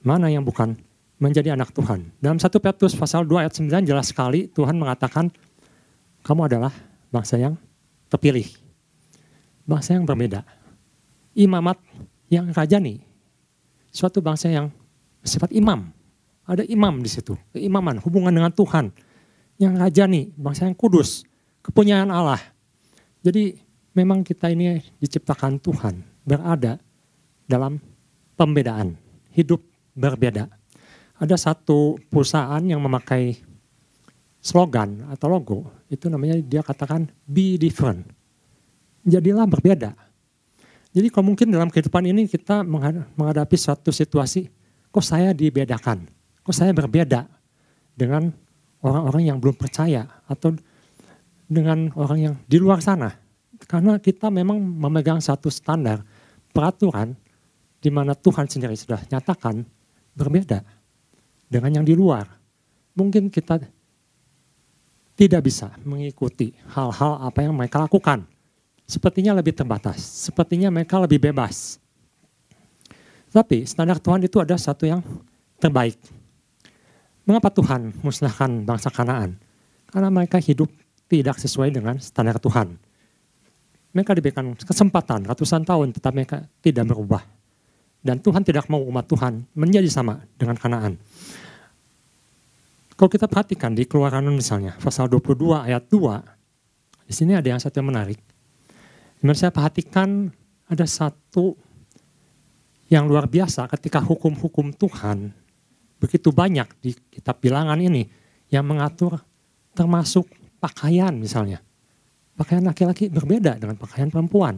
mana 0.00 0.32
yang 0.32 0.44
bukan 0.44 0.76
menjadi 1.20 1.52
anak 1.52 1.70
Tuhan. 1.76 2.08
Dalam 2.16 2.40
1 2.40 2.48
Petrus 2.48 2.96
pasal 2.96 3.28
2 3.28 3.44
ayat 3.44 3.52
9 3.52 3.84
jelas 3.84 4.08
sekali 4.08 4.48
Tuhan 4.48 4.74
mengatakan 4.80 5.28
kamu 6.24 6.48
adalah 6.48 6.72
bangsa 7.12 7.36
yang 7.36 7.54
terpilih. 8.08 8.48
Bangsa 9.68 9.94
yang 9.94 10.08
berbeda. 10.08 10.42
Imamat 11.36 11.78
yang 12.32 12.48
rajani. 12.50 13.04
Suatu 13.92 14.24
bangsa 14.24 14.48
yang 14.48 14.72
sifat 15.20 15.52
imam. 15.52 15.92
Ada 16.48 16.66
imam 16.66 16.98
di 17.04 17.10
situ. 17.12 17.38
Keimaman, 17.54 18.02
hubungan 18.02 18.34
dengan 18.34 18.50
Tuhan. 18.50 18.90
Yang 19.60 19.74
rajani, 19.78 20.22
bangsa 20.34 20.66
yang 20.66 20.74
kudus. 20.74 21.22
Kepunyaan 21.62 22.10
Allah. 22.10 22.40
Jadi 23.20 23.54
memang 23.94 24.24
kita 24.26 24.50
ini 24.50 24.80
diciptakan 24.98 25.60
Tuhan. 25.62 26.02
Berada 26.26 26.80
dalam 27.46 27.78
pembedaan. 28.34 28.98
Hidup 29.30 29.69
berbeda 30.00 30.48
ada 31.20 31.36
satu 31.36 32.00
perusahaan 32.08 32.64
yang 32.64 32.80
memakai 32.80 33.36
slogan 34.40 35.04
atau 35.12 35.28
logo, 35.28 35.68
itu 35.92 36.08
namanya 36.08 36.40
dia 36.40 36.64
katakan 36.64 37.04
be 37.28 37.60
different. 37.60 38.08
Jadilah 39.04 39.44
berbeda. 39.44 39.92
Jadi 40.90 41.06
kalau 41.12 41.30
mungkin 41.30 41.52
dalam 41.52 41.68
kehidupan 41.68 42.08
ini 42.08 42.24
kita 42.24 42.64
menghadapi 42.64 43.56
suatu 43.60 43.92
situasi, 43.92 44.48
kok 44.88 45.04
saya 45.04 45.36
dibedakan, 45.36 46.08
kok 46.40 46.56
saya 46.56 46.72
berbeda 46.72 47.28
dengan 47.92 48.32
orang-orang 48.80 49.28
yang 49.28 49.36
belum 49.36 49.60
percaya 49.60 50.08
atau 50.24 50.56
dengan 51.44 51.92
orang 52.00 52.18
yang 52.18 52.34
di 52.48 52.56
luar 52.56 52.80
sana. 52.80 53.12
Karena 53.68 54.00
kita 54.00 54.32
memang 54.32 54.56
memegang 54.56 55.20
satu 55.20 55.52
standar 55.52 56.00
peraturan 56.48 57.12
di 57.76 57.92
mana 57.92 58.16
Tuhan 58.16 58.48
sendiri 58.48 58.72
sudah 58.72 59.04
nyatakan 59.12 59.79
berbeda 60.20 60.60
dengan 61.48 61.80
yang 61.80 61.86
di 61.88 61.96
luar. 61.96 62.28
Mungkin 62.92 63.32
kita 63.32 63.64
tidak 65.16 65.42
bisa 65.48 65.72
mengikuti 65.84 66.52
hal-hal 66.76 67.24
apa 67.24 67.40
yang 67.40 67.56
mereka 67.56 67.80
lakukan. 67.80 68.28
Sepertinya 68.84 69.32
lebih 69.36 69.54
terbatas, 69.56 70.02
sepertinya 70.02 70.68
mereka 70.68 71.00
lebih 71.00 71.22
bebas. 71.22 71.80
Tapi 73.30 73.62
standar 73.62 74.02
Tuhan 74.02 74.20
itu 74.26 74.42
ada 74.42 74.58
satu 74.58 74.84
yang 74.84 75.00
terbaik. 75.62 75.94
Mengapa 77.22 77.46
Tuhan 77.54 77.94
musnahkan 78.02 78.66
bangsa 78.66 78.90
Kanaan? 78.90 79.38
Karena 79.86 80.10
mereka 80.10 80.42
hidup 80.42 80.66
tidak 81.06 81.38
sesuai 81.38 81.70
dengan 81.70 82.02
standar 82.02 82.42
Tuhan. 82.42 82.74
Mereka 83.94 84.18
diberikan 84.18 84.54
kesempatan 84.58 85.26
ratusan 85.26 85.62
tahun 85.62 85.94
tetapi 85.94 86.14
mereka 86.14 86.38
tidak 86.58 86.90
berubah. 86.90 87.22
Dan 88.00 88.16
Tuhan 88.24 88.40
tidak 88.40 88.64
mau 88.72 88.80
umat 88.80 89.04
Tuhan 89.04 89.44
menjadi 89.52 89.88
sama 89.92 90.24
dengan 90.40 90.56
Kanaan. 90.56 90.96
Kalau 92.96 93.08
kita 93.12 93.28
perhatikan 93.28 93.76
di 93.76 93.84
keluaran 93.84 94.24
misalnya, 94.32 94.76
pasal 94.80 95.08
22 95.08 95.68
ayat 95.68 95.84
2, 95.88 97.08
di 97.08 97.14
sini 97.16 97.32
ada 97.36 97.48
yang 97.48 97.60
satu 97.60 97.80
yang 97.80 97.88
menarik. 97.92 98.20
Di 99.20 99.22
mana 99.24 99.36
saya 99.36 99.52
perhatikan 99.52 100.32
ada 100.68 100.84
satu 100.88 101.56
yang 102.88 103.04
luar 103.08 103.28
biasa 103.28 103.68
ketika 103.72 104.00
hukum-hukum 104.04 104.72
Tuhan 104.76 105.32
begitu 106.00 106.32
banyak 106.32 106.68
di 106.80 106.96
kitab 107.12 107.38
bilangan 107.38 107.76
ini 107.76 108.08
yang 108.48 108.64
mengatur 108.64 109.20
termasuk 109.76 110.28
pakaian 110.56 111.12
misalnya. 111.16 111.60
Pakaian 112.36 112.64
laki-laki 112.64 113.12
berbeda 113.12 113.60
dengan 113.60 113.76
pakaian 113.76 114.08
perempuan. 114.08 114.56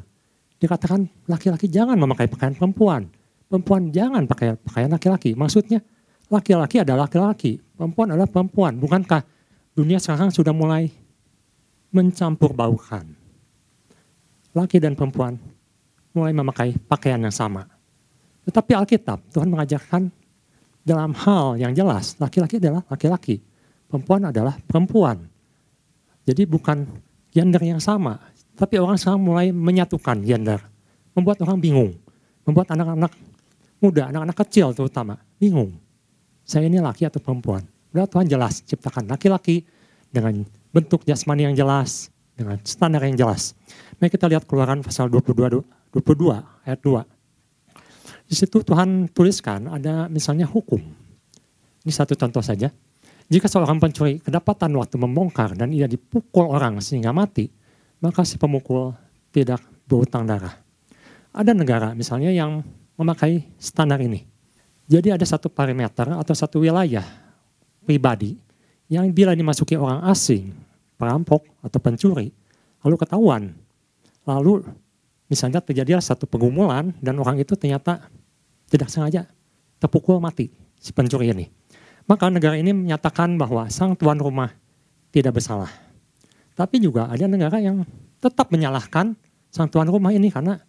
Dikatakan 0.62 1.26
laki-laki 1.26 1.66
jangan 1.66 1.98
memakai 1.98 2.30
pakaian 2.30 2.54
perempuan 2.54 3.10
perempuan 3.52 3.92
jangan 3.92 4.24
pakai 4.24 4.56
pakaian 4.56 4.88
laki-laki. 4.88 5.36
Maksudnya 5.36 5.84
laki-laki 6.32 6.80
adalah 6.80 7.04
laki-laki, 7.04 7.60
perempuan 7.76 8.16
adalah 8.16 8.24
perempuan. 8.24 8.80
Bukankah 8.80 9.20
dunia 9.76 10.00
sekarang 10.00 10.32
sudah 10.32 10.56
mulai 10.56 10.88
mencampur 11.92 12.56
baukan? 12.56 13.12
Laki 14.56 14.80
dan 14.80 14.96
perempuan 14.96 15.36
mulai 16.16 16.32
memakai 16.32 16.80
pakaian 16.88 17.20
yang 17.20 17.32
sama. 17.32 17.68
Tetapi 18.48 18.72
Alkitab, 18.72 19.20
Tuhan 19.36 19.52
mengajarkan 19.52 20.08
dalam 20.80 21.12
hal 21.12 21.60
yang 21.60 21.76
jelas, 21.76 22.16
laki-laki 22.16 22.56
adalah 22.56 22.80
laki-laki, 22.88 23.44
perempuan 23.84 24.32
adalah 24.32 24.56
perempuan. 24.64 25.28
Jadi 26.24 26.48
bukan 26.48 26.88
gender 27.28 27.60
yang 27.60 27.80
sama, 27.84 28.16
tapi 28.56 28.80
orang 28.80 28.96
sekarang 28.96 29.20
mulai 29.20 29.52
menyatukan 29.52 30.24
gender. 30.24 30.60
Membuat 31.12 31.44
orang 31.44 31.60
bingung, 31.60 31.92
membuat 32.48 32.72
anak-anak 32.72 33.12
muda, 33.82 34.08
anak-anak 34.14 34.36
kecil 34.46 34.70
terutama, 34.70 35.18
bingung. 35.42 35.74
Saya 36.46 36.70
ini 36.70 36.78
laki 36.78 37.10
atau 37.10 37.18
perempuan. 37.18 37.66
Udah 37.90 38.06
Tuhan 38.06 38.30
jelas 38.30 38.62
ciptakan 38.62 39.10
laki-laki 39.10 39.66
dengan 40.08 40.46
bentuk 40.70 41.02
jasmani 41.02 41.50
yang 41.50 41.56
jelas, 41.58 42.08
dengan 42.38 42.56
standar 42.64 43.02
yang 43.04 43.18
jelas. 43.18 43.52
Mari 43.98 44.08
kita 44.08 44.30
lihat 44.30 44.46
keluaran 44.46 44.80
pasal 44.80 45.10
22, 45.10 45.60
22 45.92 46.64
ayat 46.64 46.80
2. 46.80 47.04
Di 48.30 48.34
situ 48.38 48.64
Tuhan 48.64 49.12
tuliskan 49.12 49.68
ada 49.68 50.08
misalnya 50.08 50.48
hukum. 50.48 50.80
Ini 51.84 51.92
satu 51.92 52.16
contoh 52.16 52.40
saja. 52.40 52.72
Jika 53.28 53.48
seorang 53.48 53.76
pencuri 53.76 54.20
kedapatan 54.20 54.72
waktu 54.76 54.96
membongkar 54.96 55.56
dan 55.56 55.72
ia 55.72 55.84
dipukul 55.88 56.48
orang 56.48 56.80
sehingga 56.80 57.12
mati, 57.12 57.48
maka 58.00 58.24
si 58.24 58.40
pemukul 58.40 58.96
tidak 59.32 59.60
berutang 59.84 60.24
darah. 60.24 60.52
Ada 61.32 61.52
negara 61.56 61.96
misalnya 61.96 62.28
yang 62.28 62.60
memakai 62.96 63.46
standar 63.56 63.98
ini. 64.00 64.24
Jadi 64.90 65.14
ada 65.14 65.24
satu 65.24 65.48
parameter 65.48 66.10
atau 66.12 66.34
satu 66.36 66.60
wilayah 66.60 67.04
pribadi 67.86 68.36
yang 68.92 69.08
bila 69.08 69.32
dimasuki 69.32 69.78
orang 69.78 70.04
asing, 70.10 70.52
perampok 71.00 71.48
atau 71.64 71.78
pencuri, 71.80 72.28
lalu 72.84 72.96
ketahuan, 73.00 73.42
lalu 74.28 74.66
misalnya 75.32 75.64
terjadi 75.64 75.96
satu 75.96 76.28
pengumuman 76.28 76.92
dan 77.00 77.16
orang 77.16 77.40
itu 77.40 77.56
ternyata 77.56 78.04
tidak 78.68 78.92
sengaja 78.92 79.24
terpukul 79.80 80.20
mati 80.20 80.52
si 80.76 80.92
pencuri 80.92 81.32
ini. 81.32 81.48
Maka 82.04 82.28
negara 82.28 82.58
ini 82.58 82.74
menyatakan 82.74 83.38
bahwa 83.38 83.70
sang 83.70 83.94
tuan 83.94 84.18
rumah 84.18 84.50
tidak 85.14 85.38
bersalah. 85.38 85.70
Tapi 86.52 86.82
juga 86.82 87.08
ada 87.08 87.24
negara 87.30 87.62
yang 87.62 87.86
tetap 88.20 88.50
menyalahkan 88.52 89.14
sang 89.48 89.68
tuan 89.70 89.88
rumah 89.88 90.10
ini 90.12 90.28
karena 90.28 90.60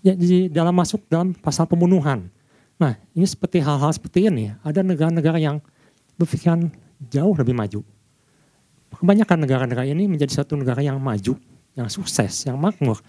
di 0.00 0.48
dalam 0.48 0.72
masuk 0.72 1.04
dalam 1.04 1.36
pasal 1.36 1.68
pembunuhan. 1.68 2.32
Nah, 2.80 2.96
ini 3.12 3.28
seperti 3.28 3.60
hal-hal 3.60 3.92
seperti 3.92 4.32
ini, 4.32 4.50
ada 4.64 4.80
negara-negara 4.80 5.36
yang 5.36 5.60
berpikiran 6.16 6.72
jauh 7.12 7.34
lebih 7.36 7.52
maju. 7.52 7.84
Kebanyakan 8.96 9.38
negara-negara 9.44 9.86
ini 9.88 10.08
menjadi 10.08 10.42
satu 10.42 10.56
negara 10.56 10.80
yang 10.80 10.96
maju, 10.96 11.36
yang 11.76 11.88
sukses, 11.92 12.48
yang 12.48 12.56
makmur. 12.56 13.00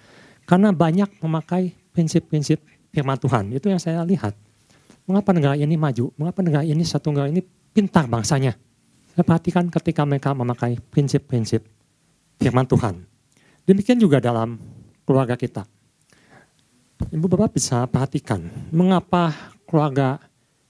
Karena 0.43 0.75
banyak 0.75 1.07
memakai 1.23 1.71
prinsip-prinsip 1.95 2.59
firman 2.91 3.15
Tuhan. 3.15 3.53
Itu 3.55 3.71
yang 3.71 3.79
saya 3.79 4.03
lihat. 4.03 4.35
Mengapa 5.07 5.31
negara 5.35 5.55
ini 5.55 5.75
maju? 5.75 6.11
Mengapa 6.15 6.39
negara 6.43 6.63
ini 6.63 6.83
satu 6.83 7.11
negara 7.11 7.27
ini 7.31 7.43
pintar 7.71 8.07
bangsanya? 8.07 8.55
Saya 9.13 9.23
perhatikan 9.23 9.67
ketika 9.69 10.01
mereka 10.07 10.31
memakai 10.33 10.79
prinsip-prinsip 10.91 11.63
firman 12.39 12.65
Tuhan. 12.65 13.03
Demikian 13.63 13.99
juga 13.99 14.19
dalam 14.19 14.59
keluarga 15.05 15.37
kita. 15.37 15.67
Ibu 17.11 17.25
Bapak 17.27 17.57
bisa 17.57 17.83
perhatikan 17.89 18.47
mengapa 18.71 19.35
keluarga 19.67 20.21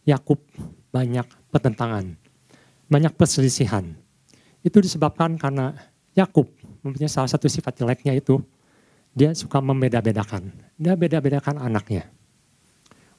Yakub 0.08 0.42
banyak 0.90 1.28
pertentangan, 1.54 2.18
banyak 2.90 3.13
perselisihan. 3.13 3.94
Itu 4.66 4.82
disebabkan 4.82 5.38
karena 5.38 5.75
Yakub 6.18 6.50
mempunyai 6.82 7.12
salah 7.12 7.30
satu 7.30 7.46
sifat 7.46 7.78
jeleknya 7.78 8.18
itu 8.18 8.42
dia 9.13 9.36
suka 9.38 9.62
membeda-bedakan. 9.62 10.50
Dia 10.80 10.98
beda-bedakan 10.98 11.62
anaknya. 11.62 12.10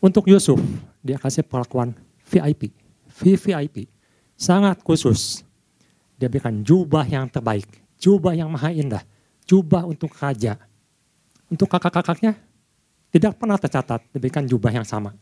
Untuk 0.03 0.27
Yusuf, 0.27 0.59
dia 1.01 1.17
kasih 1.17 1.47
perlakuan 1.47 1.95
VIP, 2.27 2.75
VVIP, 3.09 3.87
sangat 4.35 4.83
khusus. 4.83 5.47
Dia 6.19 6.27
berikan 6.27 6.65
jubah 6.67 7.07
yang 7.07 7.31
terbaik, 7.31 7.69
jubah 8.01 8.35
yang 8.35 8.51
maha 8.51 8.75
indah, 8.75 9.05
jubah 9.47 9.87
untuk 9.87 10.13
raja. 10.19 10.59
Untuk 11.49 11.71
kakak-kakaknya, 11.71 12.37
tidak 13.15 13.39
pernah 13.39 13.55
tercatat 13.55 14.11
diberikan 14.11 14.43
jubah 14.43 14.75
yang 14.75 14.83
sama. 14.83 15.15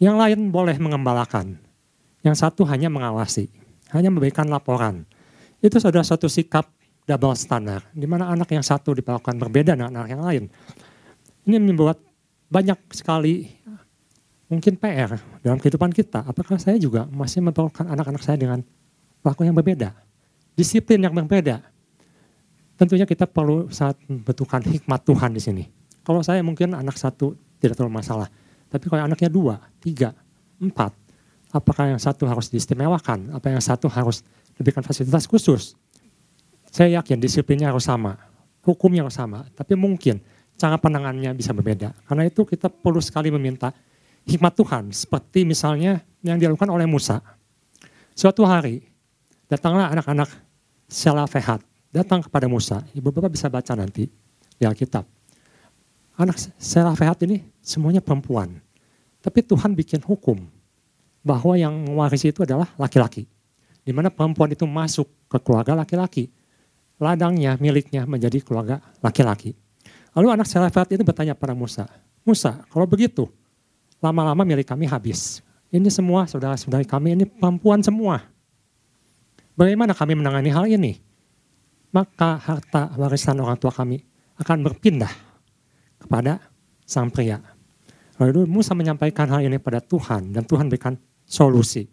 Yang 0.00 0.16
lain 0.16 0.40
boleh 0.48 0.72
mengembalakan. 0.80 1.60
Yang 2.24 2.40
satu 2.40 2.64
hanya 2.64 2.88
mengawasi, 2.88 3.52
hanya 3.92 4.08
memberikan 4.08 4.48
laporan. 4.48 5.04
Itu 5.60 5.76
sudah 5.76 6.00
satu 6.00 6.32
sikap 6.32 6.64
double 7.04 7.36
standar, 7.36 7.84
di 7.92 8.08
mana 8.08 8.32
anak 8.32 8.48
yang 8.56 8.64
satu 8.64 8.96
diperlakukan 8.96 9.36
berbeda 9.36 9.76
dengan 9.76 9.92
anak 10.00 10.16
yang 10.16 10.22
lain. 10.24 10.44
Ini 11.44 11.60
membuat 11.60 12.00
banyak 12.48 12.80
sekali 12.96 13.52
mungkin 14.48 14.80
PR 14.80 15.20
dalam 15.44 15.60
kehidupan 15.60 15.92
kita. 15.92 16.24
Apakah 16.24 16.56
saya 16.56 16.80
juga 16.80 17.04
masih 17.12 17.44
memperlakukan 17.44 17.84
anak-anak 17.84 18.24
saya 18.24 18.40
dengan 18.40 18.64
perlakuan 19.20 19.52
yang 19.52 19.58
berbeda? 19.60 19.92
Disiplin 20.56 21.04
yang 21.04 21.12
berbeda. 21.12 21.60
tentunya 22.78 23.02
kita 23.10 23.26
perlu 23.26 23.66
sangat 23.74 23.98
membutuhkan 24.06 24.62
hikmat 24.62 25.02
Tuhan 25.02 25.34
di 25.34 25.42
sini. 25.42 25.64
Kalau 26.08 26.24
saya 26.24 26.40
mungkin 26.40 26.72
anak 26.72 26.96
satu 26.96 27.36
tidak 27.60 27.76
terlalu 27.76 28.00
masalah. 28.00 28.32
Tapi 28.72 28.88
kalau 28.88 29.04
anaknya 29.04 29.28
dua, 29.28 29.60
tiga, 29.76 30.16
empat, 30.56 30.96
apakah 31.52 31.92
yang 31.92 32.00
satu 32.00 32.24
harus 32.24 32.48
diistimewakan? 32.48 33.36
Apa 33.36 33.52
yang 33.52 33.60
satu 33.60 33.92
harus 33.92 34.24
diberikan 34.56 34.80
fasilitas 34.80 35.28
khusus? 35.28 35.76
Saya 36.72 36.96
yakin 36.96 37.20
disiplinnya 37.20 37.68
harus 37.68 37.84
sama, 37.84 38.16
hukumnya 38.64 39.04
harus 39.04 39.20
sama. 39.20 39.44
Tapi 39.52 39.76
mungkin 39.76 40.24
cara 40.56 40.80
penangannya 40.80 41.36
bisa 41.36 41.52
berbeda. 41.52 41.92
Karena 42.08 42.24
itu 42.24 42.48
kita 42.48 42.72
perlu 42.72 43.04
sekali 43.04 43.28
meminta 43.28 43.68
hikmat 44.24 44.56
Tuhan. 44.56 44.88
Seperti 44.96 45.44
misalnya 45.44 46.00
yang 46.24 46.40
dilakukan 46.40 46.72
oleh 46.72 46.88
Musa. 46.88 47.20
Suatu 48.16 48.48
hari, 48.48 48.80
datanglah 49.44 49.92
anak-anak 49.92 50.48
Selafehat 50.88 51.60
datang 51.92 52.24
kepada 52.24 52.48
Musa. 52.48 52.80
Ibu 52.96 53.12
bapak 53.12 53.28
bisa 53.28 53.52
baca 53.52 53.76
nanti 53.76 54.08
di 54.56 54.64
Alkitab. 54.64 55.17
Anak 56.18 56.34
Selafehat 56.58 57.22
ini 57.22 57.46
semuanya 57.62 58.02
perempuan. 58.02 58.58
Tapi 59.22 59.46
Tuhan 59.46 59.78
bikin 59.78 60.02
hukum 60.02 60.50
bahwa 61.22 61.54
yang 61.54 61.74
mewarisi 61.86 62.34
itu 62.34 62.42
adalah 62.42 62.66
laki-laki. 62.74 63.30
Di 63.86 63.94
mana 63.94 64.10
perempuan 64.10 64.50
itu 64.50 64.66
masuk 64.66 65.06
ke 65.30 65.38
keluarga 65.38 65.78
laki-laki. 65.78 66.28
Ladangnya, 66.98 67.54
miliknya 67.62 68.02
menjadi 68.02 68.42
keluarga 68.42 68.82
laki-laki. 68.98 69.54
Lalu 70.18 70.34
anak 70.34 70.50
Selafehat 70.50 70.90
itu 70.90 71.06
bertanya 71.06 71.38
pada 71.38 71.54
Musa, 71.54 71.86
Musa, 72.26 72.66
kalau 72.66 72.90
begitu, 72.90 73.30
lama-lama 74.02 74.42
milik 74.42 74.66
kami 74.66 74.90
habis. 74.90 75.38
Ini 75.70 75.86
semua 75.94 76.26
saudara-saudari 76.26 76.82
kami 76.82 77.14
ini 77.14 77.24
perempuan 77.24 77.78
semua. 77.78 78.26
Bagaimana 79.54 79.94
kami 79.94 80.18
menangani 80.18 80.50
hal 80.50 80.66
ini? 80.66 80.98
maka 81.92 82.36
harta 82.36 82.92
warisan 83.00 83.40
orang 83.40 83.56
tua 83.56 83.72
kami 83.72 84.04
akan 84.36 84.58
berpindah 84.60 85.10
kepada 85.98 86.40
sang 86.86 87.12
pria. 87.12 87.42
Lalu 88.18 88.50
Musa 88.50 88.74
menyampaikan 88.74 89.30
hal 89.30 89.46
ini 89.46 89.62
pada 89.62 89.78
Tuhan 89.78 90.34
dan 90.34 90.42
Tuhan 90.42 90.66
berikan 90.66 90.98
solusi. 91.22 91.86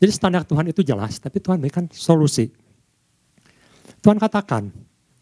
Jadi 0.00 0.10
standar 0.10 0.42
Tuhan 0.48 0.66
itu 0.72 0.80
jelas, 0.80 1.20
tapi 1.20 1.38
Tuhan 1.38 1.60
berikan 1.60 1.86
solusi. 1.92 2.50
Tuhan 4.00 4.16
katakan, 4.16 4.72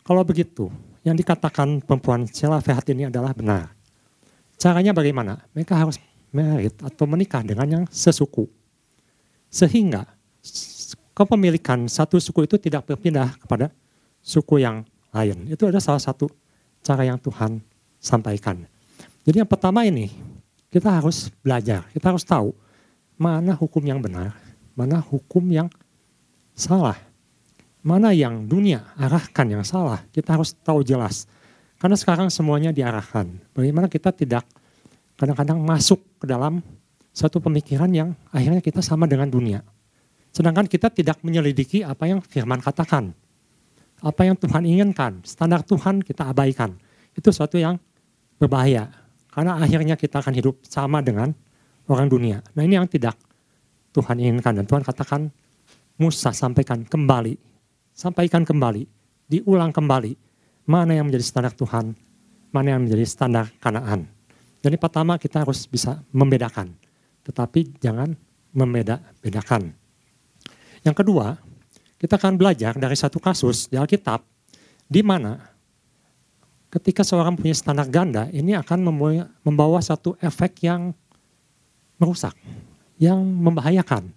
kalau 0.07 0.23
begitu, 0.23 0.71
yang 1.03 1.19
dikatakan 1.19 1.83
perempuan 1.83 2.25
Selafehat 2.31 2.87
ini 2.95 3.11
adalah 3.11 3.35
benar. 3.35 3.75
Caranya 4.55 4.95
bagaimana? 4.95 5.43
Mereka 5.53 5.75
harus 5.75 5.99
merit 6.31 6.79
atau 6.79 7.05
menikah 7.11 7.43
dengan 7.43 7.67
yang 7.67 7.85
sesuku. 7.91 8.47
Sehingga 9.51 10.07
kepemilikan 11.13 11.91
satu 11.91 12.23
suku 12.23 12.47
itu 12.47 12.57
tidak 12.63 12.87
berpindah 12.87 13.35
kepada 13.41 13.75
suku 14.23 14.63
yang 14.63 14.87
lain. 15.11 15.49
Itu 15.51 15.67
adalah 15.67 15.83
salah 15.83 16.03
satu 16.03 16.31
cara 16.85 17.03
yang 17.03 17.19
Tuhan 17.19 17.59
sampaikan. 17.99 18.65
Jadi 19.27 19.45
yang 19.45 19.51
pertama 19.51 19.85
ini, 19.85 20.11
kita 20.73 20.89
harus 21.03 21.29
belajar, 21.43 21.85
kita 21.93 22.15
harus 22.15 22.25
tahu 22.25 22.55
mana 23.19 23.53
hukum 23.53 23.83
yang 23.83 24.01
benar, 24.01 24.33
mana 24.73 25.03
hukum 25.03 25.45
yang 25.51 25.69
salah, 26.55 26.97
mana 27.83 28.15
yang 28.15 28.47
dunia 28.47 28.87
arahkan 28.97 29.47
yang 29.47 29.65
salah. 29.67 30.01
Kita 30.15 30.39
harus 30.39 30.55
tahu 30.55 30.83
jelas. 30.87 31.27
Karena 31.79 31.95
sekarang 31.95 32.29
semuanya 32.31 32.75
diarahkan. 32.75 33.31
Bagaimana 33.55 33.87
kita 33.87 34.11
tidak 34.11 34.43
kadang-kadang 35.15 35.63
masuk 35.63 36.03
ke 36.19 36.27
dalam 36.27 36.59
satu 37.15 37.43
pemikiran 37.43 37.91
yang 37.91 38.15
akhirnya 38.31 38.63
kita 38.63 38.83
sama 38.83 39.07
dengan 39.11 39.27
dunia. 39.27 39.63
Sedangkan 40.31 40.71
kita 40.71 40.91
tidak 40.91 41.19
menyelidiki 41.27 41.83
apa 41.83 42.07
yang 42.07 42.23
firman 42.23 42.63
katakan. 42.63 43.11
Apa 43.99 44.23
yang 44.23 44.39
Tuhan 44.39 44.63
inginkan, 44.63 45.27
standar 45.27 45.67
Tuhan 45.67 46.07
kita 46.07 46.31
abaikan. 46.31 46.79
Itu 47.19 47.35
suatu 47.35 47.59
yang 47.59 47.83
berbahaya. 48.39 48.91
Karena 49.29 49.59
akhirnya 49.59 49.95
kita 49.95 50.23
akan 50.23 50.35
hidup 50.35 50.63
sama 50.67 50.99
dengan 51.05 51.31
orang 51.91 52.09
dunia. 52.11 52.43
Nah 52.55 52.63
ini 52.65 52.75
yang 52.79 52.89
tidak 52.91 53.15
Tuhan 53.95 54.19
inginkan. 54.19 54.63
Dan 54.63 54.65
Tuhan 54.67 54.83
katakan, 54.83 55.31
Musa 55.99 56.31
sampaikan 56.31 56.87
kembali. 56.87 57.35
Sampaikan 57.95 58.47
kembali. 58.47 58.87
Diulang 59.27 59.75
kembali. 59.75 60.15
Mana 60.69 60.95
yang 60.95 61.09
menjadi 61.09 61.25
standar 61.25 61.53
Tuhan, 61.57 61.97
mana 62.53 62.77
yang 62.77 62.85
menjadi 62.85 63.05
standar 63.09 63.49
kanaan. 63.57 64.05
Jadi 64.61 64.77
pertama 64.77 65.17
kita 65.17 65.41
harus 65.43 65.65
bisa 65.65 66.05
membedakan. 66.13 66.77
Tetapi 67.25 67.81
jangan 67.81 68.13
membeda-bedakan. 68.53 69.73
Yang 70.85 70.97
kedua, 71.05 71.41
kita 71.97 72.21
akan 72.21 72.37
belajar 72.37 72.77
dari 72.77 72.95
satu 72.95 73.17
kasus 73.19 73.67
di 73.73 73.81
Alkitab 73.81 74.23
di 74.87 75.01
mana 75.03 75.41
ketika 76.69 77.01
seorang 77.01 77.37
punya 77.37 77.57
standar 77.57 77.89
ganda 77.89 78.29
ini 78.29 78.53
akan 78.53 78.85
membawa 79.45 79.81
satu 79.81 80.17
efek 80.21 80.69
yang 80.69 80.93
merusak, 81.97 82.37
yang 83.01 83.19
membahayakan 83.21 84.13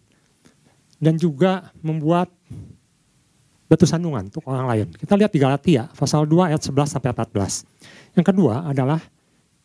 dan 1.02 1.18
juga 1.18 1.72
membuat 1.82 2.30
batu 3.72 3.88
sandungan 3.88 4.28
untuk 4.28 4.44
orang 4.52 4.68
lain. 4.68 4.88
Kita 4.92 5.16
lihat 5.16 5.32
di 5.32 5.40
Galatia 5.40 5.88
pasal 5.96 6.28
2 6.28 6.52
ayat 6.52 6.62
11 6.62 6.92
sampai 6.92 7.10
14. 7.16 8.20
Yang 8.20 8.26
kedua 8.28 8.68
adalah 8.68 9.00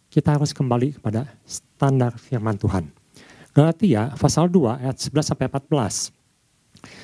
kita 0.07 0.39
harus 0.39 0.55
kembali 0.55 0.97
kepada 0.97 1.27
standar 1.43 2.15
firman 2.15 2.55
Tuhan. 2.55 2.87
Galatia 3.51 4.15
pasal 4.15 4.47
2 4.47 4.87
ayat 4.87 4.97
11 4.97 5.35
sampai 5.35 5.51
14. 5.51 6.15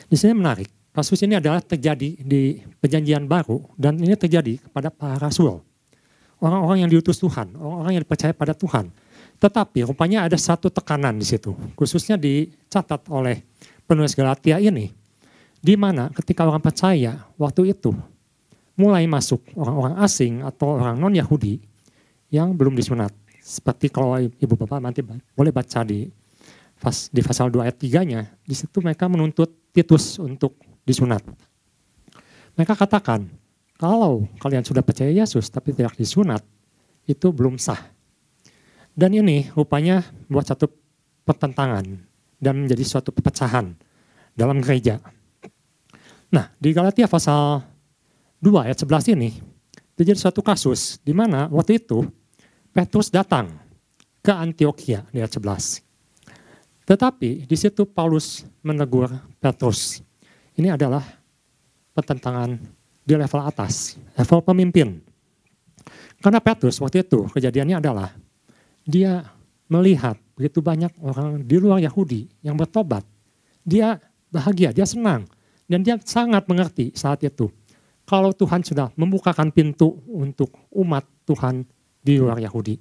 Di 0.09 0.17
sini 0.17 0.33
menarik. 0.39 0.71
Kasus 0.93 1.25
ini 1.25 1.41
adalah 1.41 1.65
terjadi 1.65 2.21
di 2.21 2.61
perjanjian 2.77 3.25
baru 3.25 3.65
dan 3.81 3.97
ini 3.97 4.13
terjadi 4.13 4.61
kepada 4.61 4.93
para 4.93 5.17
rasul. 5.17 5.65
Orang-orang 6.43 6.83
yang 6.83 6.91
diutus 6.91 7.23
Tuhan, 7.23 7.55
orang-orang 7.55 7.93
yang 7.95 8.03
dipercaya 8.03 8.35
pada 8.35 8.51
Tuhan. 8.51 8.91
Tetapi 9.39 9.87
rupanya 9.87 10.27
ada 10.27 10.35
satu 10.35 10.67
tekanan 10.75 11.15
di 11.15 11.27
situ, 11.27 11.55
khususnya 11.79 12.19
dicatat 12.19 13.07
oleh 13.11 13.47
penulis 13.87 14.19
Galatia 14.19 14.59
ini, 14.59 14.91
di 15.63 15.75
mana 15.79 16.11
ketika 16.11 16.43
orang 16.43 16.59
percaya 16.59 17.23
waktu 17.39 17.71
itu 17.71 17.95
mulai 18.75 19.07
masuk 19.07 19.39
orang-orang 19.55 19.95
asing 20.03 20.43
atau 20.43 20.83
orang 20.83 20.99
non-Yahudi 20.99 21.63
yang 22.35 22.51
belum 22.59 22.75
disunat. 22.75 23.15
Seperti 23.43 23.91
kalau 23.91 24.19
ibu 24.19 24.55
bapak 24.55 24.83
nanti 24.83 25.03
boleh 25.07 25.55
baca 25.55 25.87
di 25.87 26.11
di 27.15 27.23
pasal 27.23 27.47
2 27.55 27.63
ayat 27.63 27.79
3-nya, 27.79 28.27
di 28.43 28.55
situ 28.59 28.83
mereka 28.83 29.07
menuntut 29.07 29.55
Titus 29.71 30.19
untuk 30.19 30.59
disunat. 30.83 31.23
Mereka 32.59 32.75
katakan, 32.75 33.31
kalau 33.83 34.31
kalian 34.39 34.63
sudah 34.63 34.79
percaya 34.79 35.11
Yesus 35.11 35.51
tapi 35.51 35.75
tidak 35.75 35.99
disunat, 35.99 36.47
itu 37.03 37.35
belum 37.35 37.59
sah. 37.59 37.83
Dan 38.95 39.19
ini 39.19 39.51
rupanya 39.59 40.07
buat 40.31 40.47
satu 40.47 40.71
pertentangan 41.27 41.83
dan 42.39 42.55
menjadi 42.63 42.87
suatu 42.87 43.11
perpecahan 43.11 43.75
dalam 44.39 44.63
gereja. 44.63 45.03
Nah, 46.31 46.55
di 46.63 46.71
Galatia 46.71 47.11
pasal 47.11 47.67
2 48.39 48.71
ayat 48.71 48.79
11 48.79 49.19
ini, 49.19 49.43
terjadi 49.99 50.31
suatu 50.31 50.47
kasus 50.47 51.03
di 51.03 51.11
mana 51.11 51.51
waktu 51.51 51.83
itu 51.83 52.07
Petrus 52.71 53.11
datang 53.11 53.51
ke 54.23 54.31
Antioquia 54.31 55.03
di 55.11 55.19
ayat 55.19 55.43
11. 55.43 55.83
Tetapi 56.87 57.51
di 57.51 57.57
situ 57.59 57.83
Paulus 57.83 58.47
menegur 58.63 59.11
Petrus. 59.43 59.99
Ini 60.55 60.71
adalah 60.71 61.03
pertentangan 61.91 62.82
di 63.03 63.15
level 63.19 63.43
atas, 63.43 63.99
level 64.15 64.41
pemimpin. 64.43 65.03
Karena 66.23 66.39
Petrus 66.39 66.79
waktu 66.79 67.03
itu 67.03 67.27
kejadiannya 67.35 67.83
adalah 67.83 68.15
dia 68.87 69.27
melihat 69.67 70.15
begitu 70.39 70.63
banyak 70.63 70.95
orang 71.03 71.43
di 71.43 71.57
luar 71.59 71.83
Yahudi 71.83 72.31
yang 72.47 72.55
bertobat. 72.55 73.03
Dia 73.67 73.99
bahagia, 74.31 74.71
dia 74.71 74.87
senang. 74.87 75.27
Dan 75.67 75.83
dia 75.83 75.97
sangat 76.03 76.47
mengerti 76.47 76.93
saat 76.93 77.23
itu. 77.25 77.49
Kalau 78.05 78.35
Tuhan 78.35 78.61
sudah 78.61 78.91
membukakan 78.99 79.49
pintu 79.55 80.03
untuk 80.11 80.53
umat 80.75 81.07
Tuhan 81.25 81.65
di 82.03 82.19
luar 82.19 82.37
Yahudi. 82.43 82.77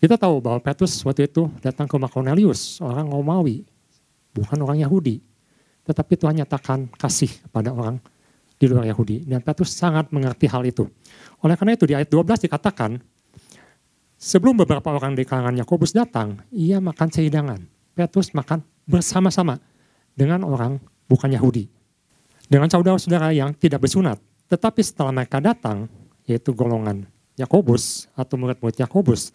Kita 0.00 0.16
tahu 0.16 0.40
bahwa 0.40 0.58
Petrus 0.60 0.98
waktu 1.06 1.28
itu 1.30 1.46
datang 1.60 1.86
ke 1.86 1.94
rumah 1.94 2.10
Cornelius, 2.10 2.80
orang 2.82 3.06
Romawi, 3.06 3.62
bukan 4.34 4.58
orang 4.64 4.80
Yahudi. 4.82 5.20
Tetapi 5.86 6.12
Tuhan 6.16 6.40
nyatakan 6.42 6.90
kasih 6.96 7.30
kepada 7.48 7.72
orang 7.72 8.00
di 8.60 8.68
luar 8.68 8.84
Yahudi. 8.84 9.24
Dan 9.24 9.40
Petrus 9.40 9.72
sangat 9.72 10.12
mengerti 10.12 10.44
hal 10.44 10.60
itu. 10.68 10.84
Oleh 11.40 11.56
karena 11.56 11.72
itu 11.72 11.88
di 11.88 11.96
ayat 11.96 12.12
12 12.12 12.44
dikatakan, 12.44 13.00
sebelum 14.20 14.60
beberapa 14.60 14.92
orang 14.92 15.16
di 15.16 15.24
kalangan 15.24 15.56
Yakobus 15.56 15.96
datang, 15.96 16.44
ia 16.52 16.76
makan 16.76 17.08
sehidangan. 17.08 17.64
Petrus 17.96 18.36
makan 18.36 18.60
bersama-sama 18.84 19.56
dengan 20.12 20.44
orang 20.44 20.76
bukan 21.08 21.32
Yahudi. 21.32 21.64
Dengan 22.44 22.68
saudara-saudara 22.68 23.32
yang 23.32 23.56
tidak 23.56 23.80
bersunat. 23.80 24.20
Tetapi 24.52 24.84
setelah 24.84 25.14
mereka 25.14 25.40
datang, 25.40 25.88
yaitu 26.28 26.52
golongan 26.52 27.08
Yakobus 27.40 28.10
atau 28.12 28.36
murid-murid 28.36 28.76
Yakobus, 28.76 29.32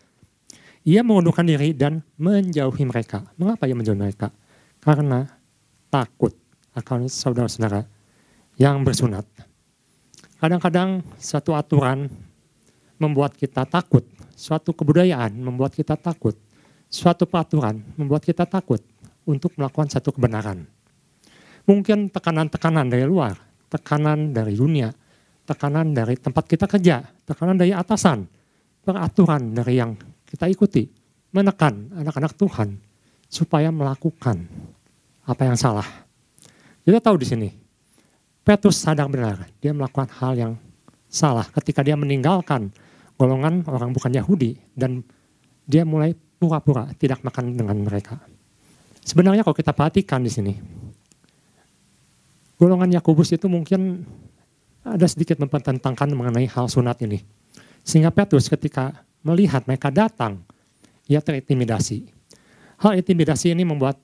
ia 0.85 1.01
mengundurkan 1.01 1.47
diri 1.47 1.73
dan 1.73 2.05
menjauhi 2.19 2.85
mereka. 2.85 3.25
Mengapa 3.41 3.65
ia 3.65 3.73
menjauhi 3.73 3.97
mereka? 3.97 4.29
Karena 4.83 5.25
takut 5.89 6.35
akan 6.75 7.07
saudara-saudara 7.07 7.94
yang 8.56 8.84
bersunat. 8.84 9.28
Kadang-kadang 10.39 11.04
satu 11.20 11.56
aturan 11.56 12.12
membuat 13.00 13.36
kita 13.36 13.68
takut, 13.68 14.04
suatu 14.36 14.72
kebudayaan 14.76 15.32
membuat 15.36 15.76
kita 15.76 15.96
takut, 16.00 16.36
suatu 16.91 17.28
peraturan 17.28 17.84
membuat 18.00 18.24
kita 18.24 18.48
takut 18.48 18.80
untuk 19.28 19.56
melakukan 19.60 19.91
satu 19.91 20.15
kebenaran. 20.15 20.68
Mungkin 21.65 22.13
tekanan-tekanan 22.13 22.88
dari 22.88 23.04
luar, 23.10 23.36
tekanan 23.68 24.32
dari 24.32 24.54
dunia, 24.54 24.94
tekanan 25.50 25.91
dari 25.98 26.15
tempat 26.15 26.46
kita 26.46 26.70
kerja, 26.70 27.02
tekanan 27.26 27.58
dari 27.58 27.74
atasan, 27.74 28.30
peraturan 28.86 29.52
dari 29.52 29.82
yang 29.82 29.98
kita 30.30 30.46
ikuti, 30.46 30.86
menekan 31.34 31.89
anak-anak 31.98 32.38
Tuhan 32.38 32.78
supaya 33.26 33.74
melakukan 33.74 34.46
apa 35.26 35.41
yang 35.41 35.58
salah. 35.58 35.88
Kita 36.86 37.02
tahu 37.02 37.18
di 37.18 37.26
sini, 37.26 37.50
Petrus 38.45 38.77
sadar 38.77 39.10
benar, 39.10 39.49
dia 39.58 39.73
melakukan 39.73 40.05
hal 40.21 40.38
yang 40.38 40.53
salah 41.10 41.49
ketika 41.49 41.81
dia 41.81 41.97
meninggalkan 41.97 42.69
golongan 43.17 43.65
orang 43.65 43.89
bukan 43.89 44.13
Yahudi 44.13 44.53
dan 44.77 45.01
dia 45.65 45.81
mulai 45.81 46.13
pura-pura 46.13 46.93
tidak 46.93 47.25
makan 47.25 47.58
dengan 47.58 47.73
mereka. 47.81 48.21
Sebenarnya 49.01 49.41
kalau 49.41 49.58
kita 49.58 49.73
perhatikan 49.73 50.21
di 50.21 50.29
sini, 50.29 50.53
golongan 52.62 52.93
Yakobus 52.93 53.34
itu 53.34 53.49
mungkin 53.49 54.05
ada 54.86 55.10
sedikit 55.10 55.41
mempertentangkan 55.41 56.13
mengenai 56.13 56.45
hal 56.45 56.69
sunat 56.69 57.01
ini. 57.01 57.25
Sehingga 57.81 58.13
Petrus 58.13 58.45
ketika 58.45 58.93
melihat 59.25 59.65
mereka 59.65 59.89
datang, 59.89 60.45
ia 61.10 61.17
terintimidasi. 61.17 62.13
Hal 62.77 62.93
intimidasi 62.93 63.58
ini 63.58 63.65
membuat 63.65 63.97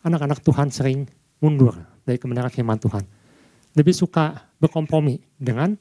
anak-anak 0.00 0.40
Tuhan 0.40 0.72
sering 0.72 1.04
mundur 1.44 1.76
dari 2.08 2.16
kebenaran 2.16 2.48
firman 2.48 2.80
Tuhan 2.80 3.20
lebih 3.72 3.94
suka 3.96 4.52
berkompromi 4.60 5.20
dengan 5.40 5.74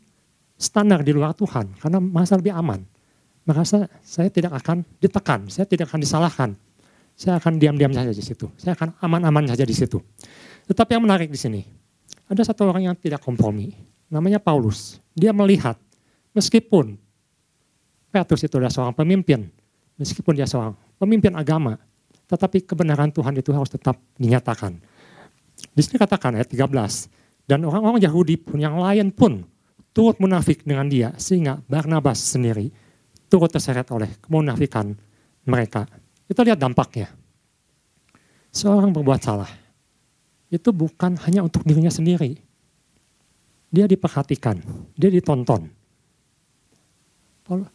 standar 0.56 1.02
di 1.02 1.12
luar 1.12 1.34
Tuhan 1.34 1.76
karena 1.82 1.98
merasa 2.00 2.38
lebih 2.38 2.54
aman. 2.54 2.82
Merasa 3.42 3.90
saya 4.06 4.30
tidak 4.30 4.54
akan 4.62 4.86
ditekan, 5.02 5.50
saya 5.50 5.66
tidak 5.66 5.90
akan 5.90 6.02
disalahkan. 6.06 6.50
Saya 7.18 7.38
akan 7.38 7.58
diam-diam 7.62 7.92
saja 7.92 8.10
di 8.14 8.24
situ. 8.24 8.50
Saya 8.58 8.74
akan 8.78 8.98
aman-aman 9.02 9.50
saja 9.50 9.66
di 9.66 9.76
situ. 9.76 10.00
Tetapi 10.66 10.98
yang 10.98 11.04
menarik 11.06 11.30
di 11.30 11.38
sini, 11.38 11.62
ada 12.26 12.42
satu 12.42 12.70
orang 12.70 12.90
yang 12.90 12.96
tidak 12.98 13.22
kompromi. 13.22 13.76
Namanya 14.08 14.40
Paulus. 14.40 14.98
Dia 15.14 15.36
melihat, 15.36 15.76
meskipun 16.34 16.96
Petrus 18.10 18.42
itu 18.44 18.56
adalah 18.58 18.74
seorang 18.74 18.96
pemimpin, 18.96 19.48
meskipun 20.00 20.34
dia 20.34 20.48
seorang 20.48 20.74
pemimpin 20.98 21.36
agama, 21.36 21.78
tetapi 22.28 22.64
kebenaran 22.64 23.12
Tuhan 23.12 23.36
itu 23.36 23.52
harus 23.52 23.68
tetap 23.72 24.00
dinyatakan. 24.16 24.80
Di 25.72 25.82
sini 25.84 26.00
katakan 26.00 26.36
ayat 26.40 26.48
13, 26.48 27.21
dan 27.52 27.68
orang-orang 27.68 28.00
Yahudi 28.00 28.40
pun 28.40 28.64
yang 28.64 28.80
lain 28.80 29.12
pun 29.12 29.44
turut 29.92 30.16
munafik 30.24 30.64
dengan 30.64 30.88
dia 30.88 31.12
sehingga 31.20 31.60
Barnabas 31.68 32.24
sendiri 32.24 32.72
turut 33.28 33.52
terseret 33.52 33.84
oleh 33.92 34.08
kemunafikan 34.24 34.96
mereka. 35.44 35.84
Kita 36.32 36.48
lihat 36.48 36.56
dampaknya. 36.64 37.12
Seorang 38.56 38.96
berbuat 38.96 39.20
salah 39.20 39.52
itu 40.48 40.72
bukan 40.72 41.20
hanya 41.28 41.44
untuk 41.44 41.68
dirinya 41.68 41.92
sendiri. 41.92 42.40
Dia 43.68 43.84
diperhatikan, 43.84 44.64
dia 44.96 45.12
ditonton. 45.12 45.68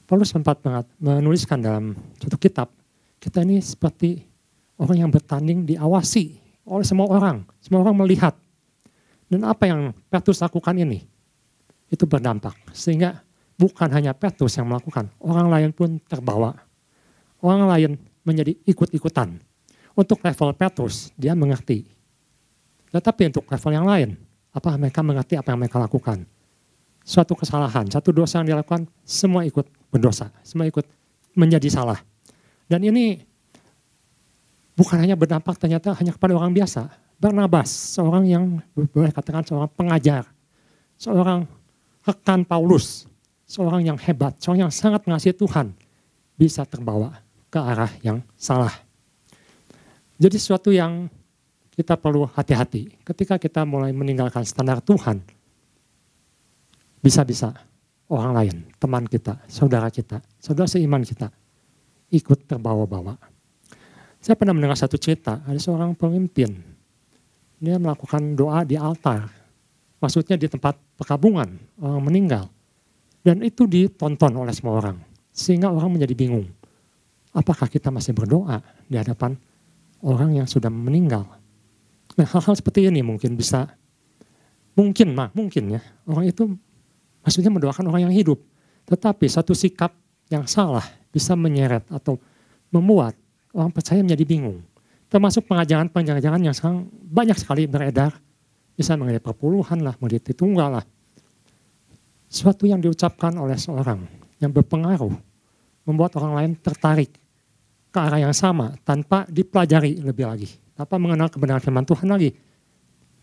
Paulus 0.08 0.32
sempat 0.32 0.64
menuliskan 0.96 1.60
dalam 1.60 1.92
satu 2.16 2.40
kitab, 2.40 2.72
kita 3.20 3.44
ini 3.44 3.60
seperti 3.60 4.24
orang 4.80 5.04
yang 5.04 5.10
bertanding 5.12 5.68
diawasi 5.68 6.40
oleh 6.64 6.84
semua 6.84 7.12
orang. 7.12 7.44
Semua 7.60 7.84
orang 7.84 7.96
melihat 8.00 8.36
dan 9.26 9.40
apa 9.42 9.66
yang 9.66 9.90
Petrus 10.06 10.38
lakukan 10.38 10.74
ini, 10.78 11.02
itu 11.90 12.04
berdampak. 12.06 12.54
Sehingga 12.70 13.22
bukan 13.58 13.90
hanya 13.90 14.14
Petrus 14.14 14.54
yang 14.54 14.70
melakukan, 14.70 15.10
orang 15.18 15.50
lain 15.50 15.70
pun 15.74 15.98
terbawa. 16.06 16.54
Orang 17.42 17.66
lain 17.66 17.98
menjadi 18.22 18.54
ikut-ikutan. 18.66 19.38
Untuk 19.96 20.20
level 20.22 20.52
Petrus, 20.54 21.10
dia 21.16 21.32
mengerti. 21.32 21.88
Tetapi 22.92 23.32
untuk 23.34 23.48
level 23.48 23.72
yang 23.72 23.86
lain, 23.86 24.08
apa 24.54 24.76
mereka 24.78 25.00
mengerti 25.02 25.34
apa 25.36 25.52
yang 25.52 25.60
mereka 25.60 25.80
lakukan. 25.80 26.24
Suatu 27.06 27.38
kesalahan, 27.38 27.86
satu 27.86 28.10
dosa 28.10 28.42
yang 28.42 28.56
dilakukan, 28.56 28.86
semua 29.06 29.46
ikut 29.46 29.66
berdosa. 29.94 30.30
Semua 30.42 30.66
ikut 30.66 30.84
menjadi 31.38 31.70
salah. 31.70 32.02
Dan 32.66 32.82
ini 32.82 33.22
bukan 34.74 34.98
hanya 34.98 35.14
berdampak 35.14 35.54
ternyata 35.56 35.94
hanya 35.96 36.12
kepada 36.12 36.34
orang 36.34 36.50
biasa, 36.50 36.90
Barnabas, 37.16 37.72
seorang 37.96 38.28
yang 38.28 38.44
boleh 38.92 39.08
katakan 39.08 39.40
seorang 39.40 39.72
pengajar, 39.72 40.28
seorang 41.00 41.48
rekan 42.04 42.44
Paulus, 42.44 43.08
seorang 43.48 43.88
yang 43.88 43.96
hebat, 43.96 44.36
seorang 44.36 44.68
yang 44.68 44.72
sangat 44.72 45.00
mengasihi 45.08 45.32
Tuhan, 45.32 45.72
bisa 46.36 46.68
terbawa 46.68 47.24
ke 47.48 47.56
arah 47.56 47.88
yang 48.04 48.20
salah. 48.36 48.72
Jadi 50.20 50.36
sesuatu 50.36 50.68
yang 50.68 51.08
kita 51.72 51.96
perlu 51.96 52.28
hati-hati 52.28 53.00
ketika 53.00 53.40
kita 53.40 53.64
mulai 53.64 53.96
meninggalkan 53.96 54.44
standar 54.44 54.84
Tuhan, 54.84 55.24
bisa-bisa 57.00 57.56
orang 58.12 58.32
lain, 58.36 58.56
teman 58.76 59.08
kita, 59.08 59.40
saudara 59.48 59.88
kita, 59.88 60.20
saudara 60.36 60.68
seiman 60.68 61.00
kita, 61.00 61.32
ikut 62.12 62.44
terbawa-bawa. 62.44 63.16
Saya 64.20 64.36
pernah 64.36 64.52
mendengar 64.52 64.76
satu 64.76 65.00
cerita, 65.00 65.40
ada 65.48 65.56
seorang 65.56 65.96
pemimpin 65.96 66.75
dia 67.56 67.76
melakukan 67.80 68.36
doa 68.36 68.62
di 68.62 68.76
altar. 68.76 69.28
Maksudnya 69.96 70.36
di 70.36 70.46
tempat 70.46 70.76
perkabungan 71.00 71.48
orang 71.80 72.02
meninggal. 72.04 72.44
Dan 73.24 73.42
itu 73.42 73.66
ditonton 73.66 74.32
oleh 74.36 74.52
semua 74.52 74.78
orang. 74.78 74.96
Sehingga 75.32 75.72
orang 75.72 75.96
menjadi 75.96 76.14
bingung. 76.14 76.46
Apakah 77.32 77.68
kita 77.68 77.92
masih 77.92 78.16
berdoa 78.16 78.60
di 78.88 78.96
hadapan 78.96 79.36
orang 80.04 80.40
yang 80.40 80.48
sudah 80.48 80.72
meninggal? 80.72 81.26
Nah 82.16 82.26
hal-hal 82.28 82.54
seperti 82.56 82.88
ini 82.88 83.04
mungkin 83.04 83.36
bisa, 83.36 83.68
mungkin 84.72 85.12
mah, 85.12 85.28
mungkin 85.36 85.76
ya. 85.76 85.80
Orang 86.08 86.24
itu 86.24 86.48
maksudnya 87.20 87.52
mendoakan 87.52 87.92
orang 87.92 88.08
yang 88.08 88.14
hidup. 88.14 88.40
Tetapi 88.88 89.26
satu 89.28 89.52
sikap 89.52 89.92
yang 90.32 90.48
salah 90.48 90.84
bisa 91.12 91.36
menyeret 91.36 91.84
atau 91.92 92.16
membuat 92.72 93.16
orang 93.52 93.72
percaya 93.72 94.00
menjadi 94.00 94.24
bingung 94.24 94.60
termasuk 95.06 95.46
pengajaran-pengajaran 95.46 96.42
yang 96.42 96.54
sekarang 96.54 96.90
banyak 96.90 97.38
sekali 97.38 97.66
beredar, 97.70 98.14
bisa 98.76 98.92
mengenai 98.98 99.22
perpuluhan 99.22 99.80
lah, 99.80 99.94
mengenai 99.96 100.34
tunggal 100.34 100.80
lah. 100.80 100.84
Suatu 102.26 102.66
yang 102.66 102.82
diucapkan 102.82 103.32
oleh 103.38 103.56
seorang 103.56 104.02
yang 104.42 104.52
berpengaruh, 104.52 105.14
membuat 105.86 106.18
orang 106.18 106.32
lain 106.34 106.52
tertarik 106.58 107.14
ke 107.88 107.98
arah 108.02 108.20
yang 108.20 108.34
sama 108.36 108.76
tanpa 108.84 109.24
dipelajari 109.30 110.02
lebih 110.02 110.26
lagi, 110.28 110.50
tanpa 110.76 111.00
mengenal 111.00 111.32
kebenaran 111.32 111.62
firman 111.62 111.86
Tuhan 111.86 112.10
lagi. 112.10 112.34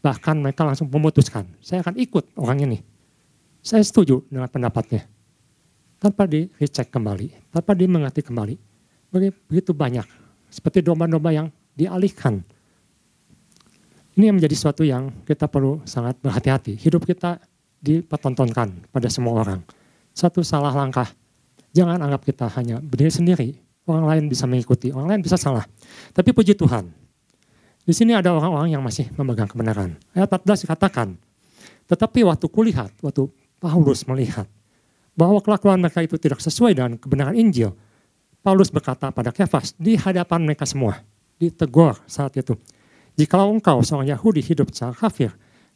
Bahkan 0.04 0.36
mereka 0.39 0.67
langsung 0.67 0.91
memutuskan, 0.91 1.48
saya 1.63 1.80
akan 1.84 1.96
ikut 2.00 2.36
orang 2.39 2.63
ini. 2.65 2.80
Saya 3.63 3.84
setuju 3.84 4.24
dengan 4.28 4.52
pendapatnya. 4.52 5.08
Tanpa 5.96 6.28
di 6.28 6.52
recheck 6.60 6.91
kembali, 6.91 7.54
tanpa 7.54 7.72
dimengerti 7.72 8.19
kembali. 8.19 8.56
Begitu 9.48 9.72
banyak, 9.72 10.04
seperti 10.52 10.84
domba-domba 10.84 11.32
yang 11.32 11.48
dialihkan. 11.74 12.42
Ini 14.14 14.30
yang 14.30 14.38
menjadi 14.38 14.56
sesuatu 14.56 14.86
yang 14.86 15.10
kita 15.26 15.50
perlu 15.50 15.82
sangat 15.90 16.22
berhati-hati. 16.22 16.78
Hidup 16.78 17.10
kita 17.10 17.42
dipertontonkan 17.82 18.94
pada 18.94 19.10
semua 19.10 19.42
orang. 19.42 19.60
Satu 20.14 20.46
salah 20.46 20.72
langkah, 20.72 21.10
jangan 21.74 21.98
anggap 21.98 22.22
kita 22.22 22.46
hanya 22.56 22.78
berdiri 22.78 23.10
sendiri. 23.10 23.50
Orang 23.84 24.08
lain 24.08 24.24
bisa 24.32 24.48
mengikuti, 24.48 24.94
orang 24.94 25.18
lain 25.18 25.22
bisa 25.26 25.36
salah. 25.36 25.66
Tapi 26.16 26.32
puji 26.32 26.56
Tuhan, 26.56 26.88
di 27.84 27.92
sini 27.92 28.16
ada 28.16 28.32
orang-orang 28.32 28.72
yang 28.72 28.80
masih 28.80 29.12
memegang 29.20 29.50
kebenaran. 29.50 30.00
Ayat 30.16 30.32
14 30.32 30.64
dikatakan, 30.64 31.20
tetapi 31.92 32.24
waktu 32.24 32.48
kulihat, 32.48 32.96
waktu 33.04 33.28
Paulus 33.60 34.08
melihat 34.08 34.48
bahwa 35.20 35.44
kelakuan 35.44 35.84
mereka 35.84 36.00
itu 36.00 36.16
tidak 36.16 36.40
sesuai 36.40 36.80
dengan 36.80 36.96
kebenaran 36.96 37.36
Injil, 37.36 37.76
Paulus 38.40 38.72
berkata 38.72 39.12
pada 39.12 39.36
Kefas 39.36 39.76
di 39.76 40.00
hadapan 40.00 40.48
mereka 40.48 40.64
semua, 40.64 41.04
ditegur 41.49 41.97
saat 42.08 42.36
itu. 42.38 42.56
Jikalau 43.13 43.53
engkau 43.53 43.82
seorang 43.86 44.10
Yahudi 44.10 44.41
hidup 44.41 44.73
secara 44.73 44.93
kafir 44.93 45.32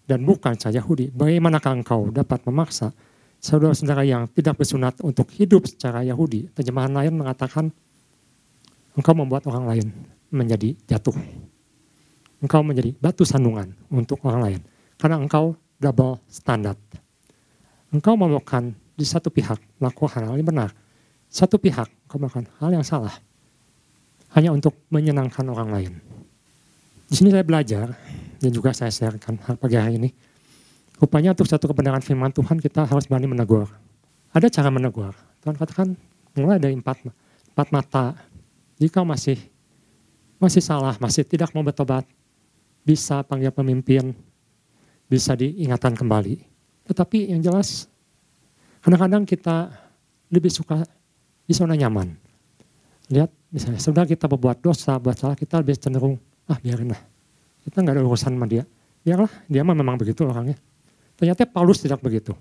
dan 0.09 0.25
bukan 0.25 0.57
secara 0.57 0.81
Yahudi, 0.81 1.13
bagaimanakah 1.13 1.83
engkau 1.83 2.09
dapat 2.09 2.41
memaksa 2.49 2.95
saudara-saudara 3.37 4.01
yang 4.07 4.25
tidak 4.33 4.57
bersunat 4.57 4.97
untuk 5.05 5.29
hidup 5.35 5.69
secara 5.69 6.01
Yahudi? 6.01 6.49
Terjemahan 6.57 6.89
lain 6.89 7.13
mengatakan 7.13 7.69
engkau 8.97 9.13
membuat 9.13 9.45
orang 9.45 9.65
lain 9.69 9.87
menjadi 10.33 10.73
jatuh. 10.89 11.13
Engkau 12.41 12.61
menjadi 12.65 12.93
batu 12.97 13.21
sandungan 13.21 13.73
untuk 13.93 14.17
orang 14.25 14.41
lain. 14.41 14.61
Karena 14.97 15.21
engkau 15.21 15.53
double 15.77 16.17
standard. 16.29 16.77
Engkau 17.93 18.17
melakukan 18.17 18.73
di 18.97 19.05
satu 19.05 19.29
pihak 19.29 19.61
melakukan 19.77 20.25
hal 20.25 20.37
yang 20.37 20.49
benar. 20.49 20.69
Satu 21.29 21.61
pihak 21.61 21.85
engkau 22.09 22.17
melakukan 22.17 22.49
hal 22.57 22.73
yang 22.73 22.85
salah 22.85 23.13
hanya 24.35 24.51
untuk 24.51 24.75
menyenangkan 24.91 25.45
orang 25.47 25.69
lain. 25.71 25.93
Di 27.07 27.15
sini 27.15 27.31
saya 27.31 27.47
belajar 27.47 27.95
dan 28.43 28.49
juga 28.51 28.75
saya 28.75 28.91
sharekan 28.91 29.39
pagi 29.39 29.79
hari 29.79 29.95
ini. 29.95 30.09
Rupanya 30.97 31.31
untuk 31.31 31.47
satu 31.47 31.69
kebenaran 31.69 32.01
firman 32.01 32.33
Tuhan 32.33 32.57
kita 32.57 32.83
harus 32.83 33.05
berani 33.05 33.29
menegur. 33.29 33.69
Ada 34.33 34.49
cara 34.49 34.67
menegur. 34.73 35.13
Tuhan 35.45 35.55
katakan 35.55 35.93
mulai 36.35 36.59
dari 36.59 36.75
empat, 36.75 37.05
empat 37.53 37.67
mata. 37.71 38.05
Jika 38.77 39.05
masih 39.05 39.37
masih 40.37 40.61
salah, 40.61 40.93
masih 41.01 41.25
tidak 41.25 41.49
mau 41.53 41.65
bertobat, 41.65 42.05
bisa 42.85 43.25
panggil 43.25 43.49
pemimpin, 43.49 44.13
bisa 45.09 45.33
diingatkan 45.33 45.97
kembali. 45.97 46.43
Tetapi 46.85 47.33
yang 47.33 47.41
jelas, 47.41 47.89
kadang-kadang 48.85 49.25
kita 49.25 49.73
lebih 50.29 50.51
suka 50.53 50.85
di 51.47 51.53
zona 51.55 51.73
nyaman. 51.73 52.26
Lihat 53.07 53.31
misalnya, 53.51 53.79
sudah 53.79 54.03
kita 54.03 54.27
berbuat 54.27 54.59
dosa, 54.59 54.99
buat 54.99 55.15
salah, 55.15 55.35
kita 55.39 55.63
lebih 55.63 55.79
cenderung, 55.79 56.19
ah 56.47 56.59
biarin 56.59 56.91
lah. 56.91 57.01
Kita 57.63 57.79
nggak 57.83 57.95
ada 57.99 58.03
urusan 58.03 58.35
sama 58.35 58.47
dia. 58.47 58.63
Biarlah, 59.03 59.31
dia 59.47 59.63
mah 59.63 59.75
memang 59.75 59.95
begitu 59.95 60.27
orangnya. 60.27 60.59
Ternyata 61.15 61.47
Paulus 61.47 61.79
tidak 61.79 62.03
begitu. 62.03 62.35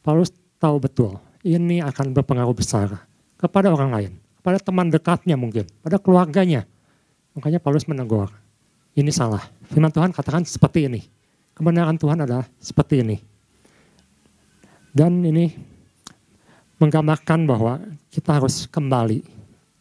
Paulus 0.00 0.32
tahu 0.56 0.80
betul, 0.80 1.20
ini 1.44 1.84
akan 1.84 2.16
berpengaruh 2.16 2.56
besar 2.56 3.04
kepada 3.36 3.68
orang 3.72 3.90
lain. 3.92 4.12
Kepada 4.40 4.56
teman 4.56 4.88
dekatnya 4.88 5.36
mungkin, 5.36 5.68
pada 5.84 6.00
keluarganya. 6.00 6.64
Makanya 7.36 7.60
Paulus 7.60 7.84
menegur, 7.84 8.32
ini 8.96 9.12
salah. 9.12 9.44
Firman 9.68 9.92
Tuhan 9.92 10.10
katakan 10.16 10.48
seperti 10.48 10.88
ini. 10.88 11.04
Kebenaran 11.52 12.00
Tuhan 12.00 12.24
adalah 12.24 12.48
seperti 12.56 13.04
ini. 13.04 13.20
Dan 14.90 15.20
ini 15.22 15.52
menggambarkan 16.80 17.44
bahwa 17.44 17.78
kita 18.08 18.40
harus 18.40 18.64
kembali 18.64 19.39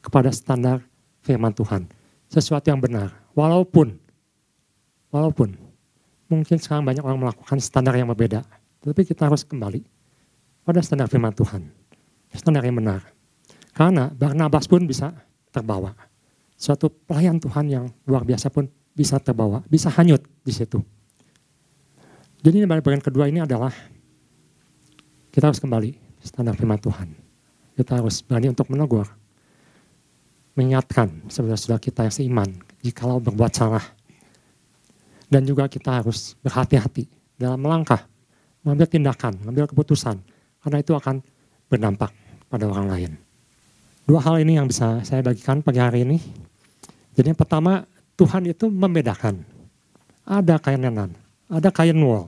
kepada 0.09 0.33
standar 0.33 0.81
firman 1.21 1.53
Tuhan. 1.53 1.85
Sesuatu 2.25 2.73
yang 2.73 2.81
benar. 2.81 3.13
Walaupun, 3.37 3.93
walaupun 5.13 5.53
mungkin 6.25 6.57
sekarang 6.57 6.81
banyak 6.81 7.05
orang 7.05 7.29
melakukan 7.29 7.61
standar 7.61 7.93
yang 7.93 8.09
berbeda. 8.09 8.41
Tapi 8.81 9.05
kita 9.05 9.29
harus 9.29 9.45
kembali 9.45 9.85
pada 10.65 10.81
standar 10.81 11.05
firman 11.05 11.29
Tuhan. 11.37 11.69
Standar 12.33 12.65
yang 12.65 12.81
benar. 12.81 13.05
Karena 13.77 14.09
Barnabas 14.09 14.65
pun 14.65 14.81
bisa 14.89 15.13
terbawa. 15.53 15.93
Suatu 16.57 16.89
pelayan 16.89 17.37
Tuhan 17.37 17.65
yang 17.69 17.85
luar 18.09 18.25
biasa 18.25 18.49
pun 18.49 18.65
bisa 18.97 19.21
terbawa, 19.21 19.61
bisa 19.69 19.93
hanyut 19.93 20.25
di 20.41 20.51
situ. 20.51 20.81
Jadi 22.41 22.65
bagian 22.65 23.03
kedua 23.03 23.29
ini 23.29 23.45
adalah 23.45 23.71
kita 25.29 25.53
harus 25.53 25.61
kembali 25.61 25.95
standar 26.19 26.57
firman 26.57 26.81
Tuhan. 26.81 27.13
Kita 27.77 28.01
harus 28.01 28.19
berani 28.25 28.51
untuk 28.51 28.67
menegur. 28.73 29.07
Mengingatkan 30.59 31.07
saudara-saudara 31.31 31.79
kita 31.79 32.03
yang 32.03 32.11
seiman 32.11 32.49
jikalau 32.83 33.23
berbuat 33.23 33.55
salah. 33.55 33.85
Dan 35.31 35.47
juga 35.47 35.71
kita 35.71 36.03
harus 36.03 36.35
berhati-hati 36.43 37.07
dalam 37.39 37.63
melangkah, 37.63 38.03
mengambil 38.59 38.91
tindakan, 38.91 39.39
mengambil 39.39 39.71
keputusan. 39.71 40.19
Karena 40.59 40.83
itu 40.83 40.91
akan 40.91 41.23
berdampak 41.71 42.11
pada 42.51 42.67
orang 42.67 42.91
lain. 42.91 43.11
Dua 44.03 44.19
hal 44.19 44.43
ini 44.43 44.59
yang 44.59 44.67
bisa 44.67 44.99
saya 45.07 45.23
bagikan 45.23 45.63
pagi 45.63 45.79
hari 45.79 46.03
ini. 46.03 46.19
Jadi 47.15 47.31
yang 47.31 47.39
pertama, 47.39 47.87
Tuhan 48.19 48.51
itu 48.51 48.67
membedakan. 48.67 49.39
Ada 50.27 50.59
kain 50.59 50.83
lenan, 50.83 51.15
ada 51.47 51.71
kain 51.71 51.95
wool. 52.03 52.27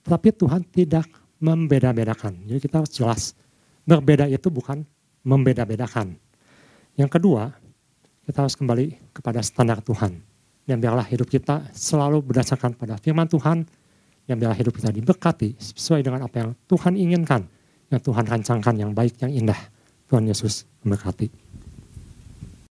Tapi 0.00 0.32
Tuhan 0.32 0.64
tidak 0.64 1.04
membeda-bedakan. 1.36 2.40
Jadi 2.48 2.56
kita 2.56 2.80
harus 2.80 2.92
jelas, 2.96 3.22
berbeda 3.84 4.32
itu 4.32 4.48
bukan 4.48 4.80
membeda-bedakan. 5.20 6.16
Yang 6.96 7.20
kedua, 7.20 7.52
kita 8.26 8.42
harus 8.42 8.58
kembali 8.58 9.14
kepada 9.14 9.38
standar 9.40 9.78
Tuhan. 9.80 10.18
Dan 10.66 10.82
biarlah 10.82 11.06
hidup 11.06 11.30
kita 11.30 11.70
selalu 11.70 12.26
berdasarkan 12.26 12.74
pada 12.74 12.98
firman 12.98 13.30
Tuhan, 13.30 13.62
yang 14.26 14.36
biarlah 14.42 14.58
hidup 14.58 14.74
kita 14.74 14.90
diberkati 14.90 15.54
sesuai 15.54 16.02
dengan 16.02 16.26
apa 16.26 16.42
yang 16.42 16.50
Tuhan 16.66 16.98
inginkan, 16.98 17.46
yang 17.86 18.02
Tuhan 18.02 18.26
rancangkan 18.26 18.74
yang 18.74 18.90
baik, 18.90 19.22
yang 19.22 19.30
indah. 19.30 19.60
Tuhan 20.10 20.26
Yesus 20.26 20.66
memberkati. 20.82 21.30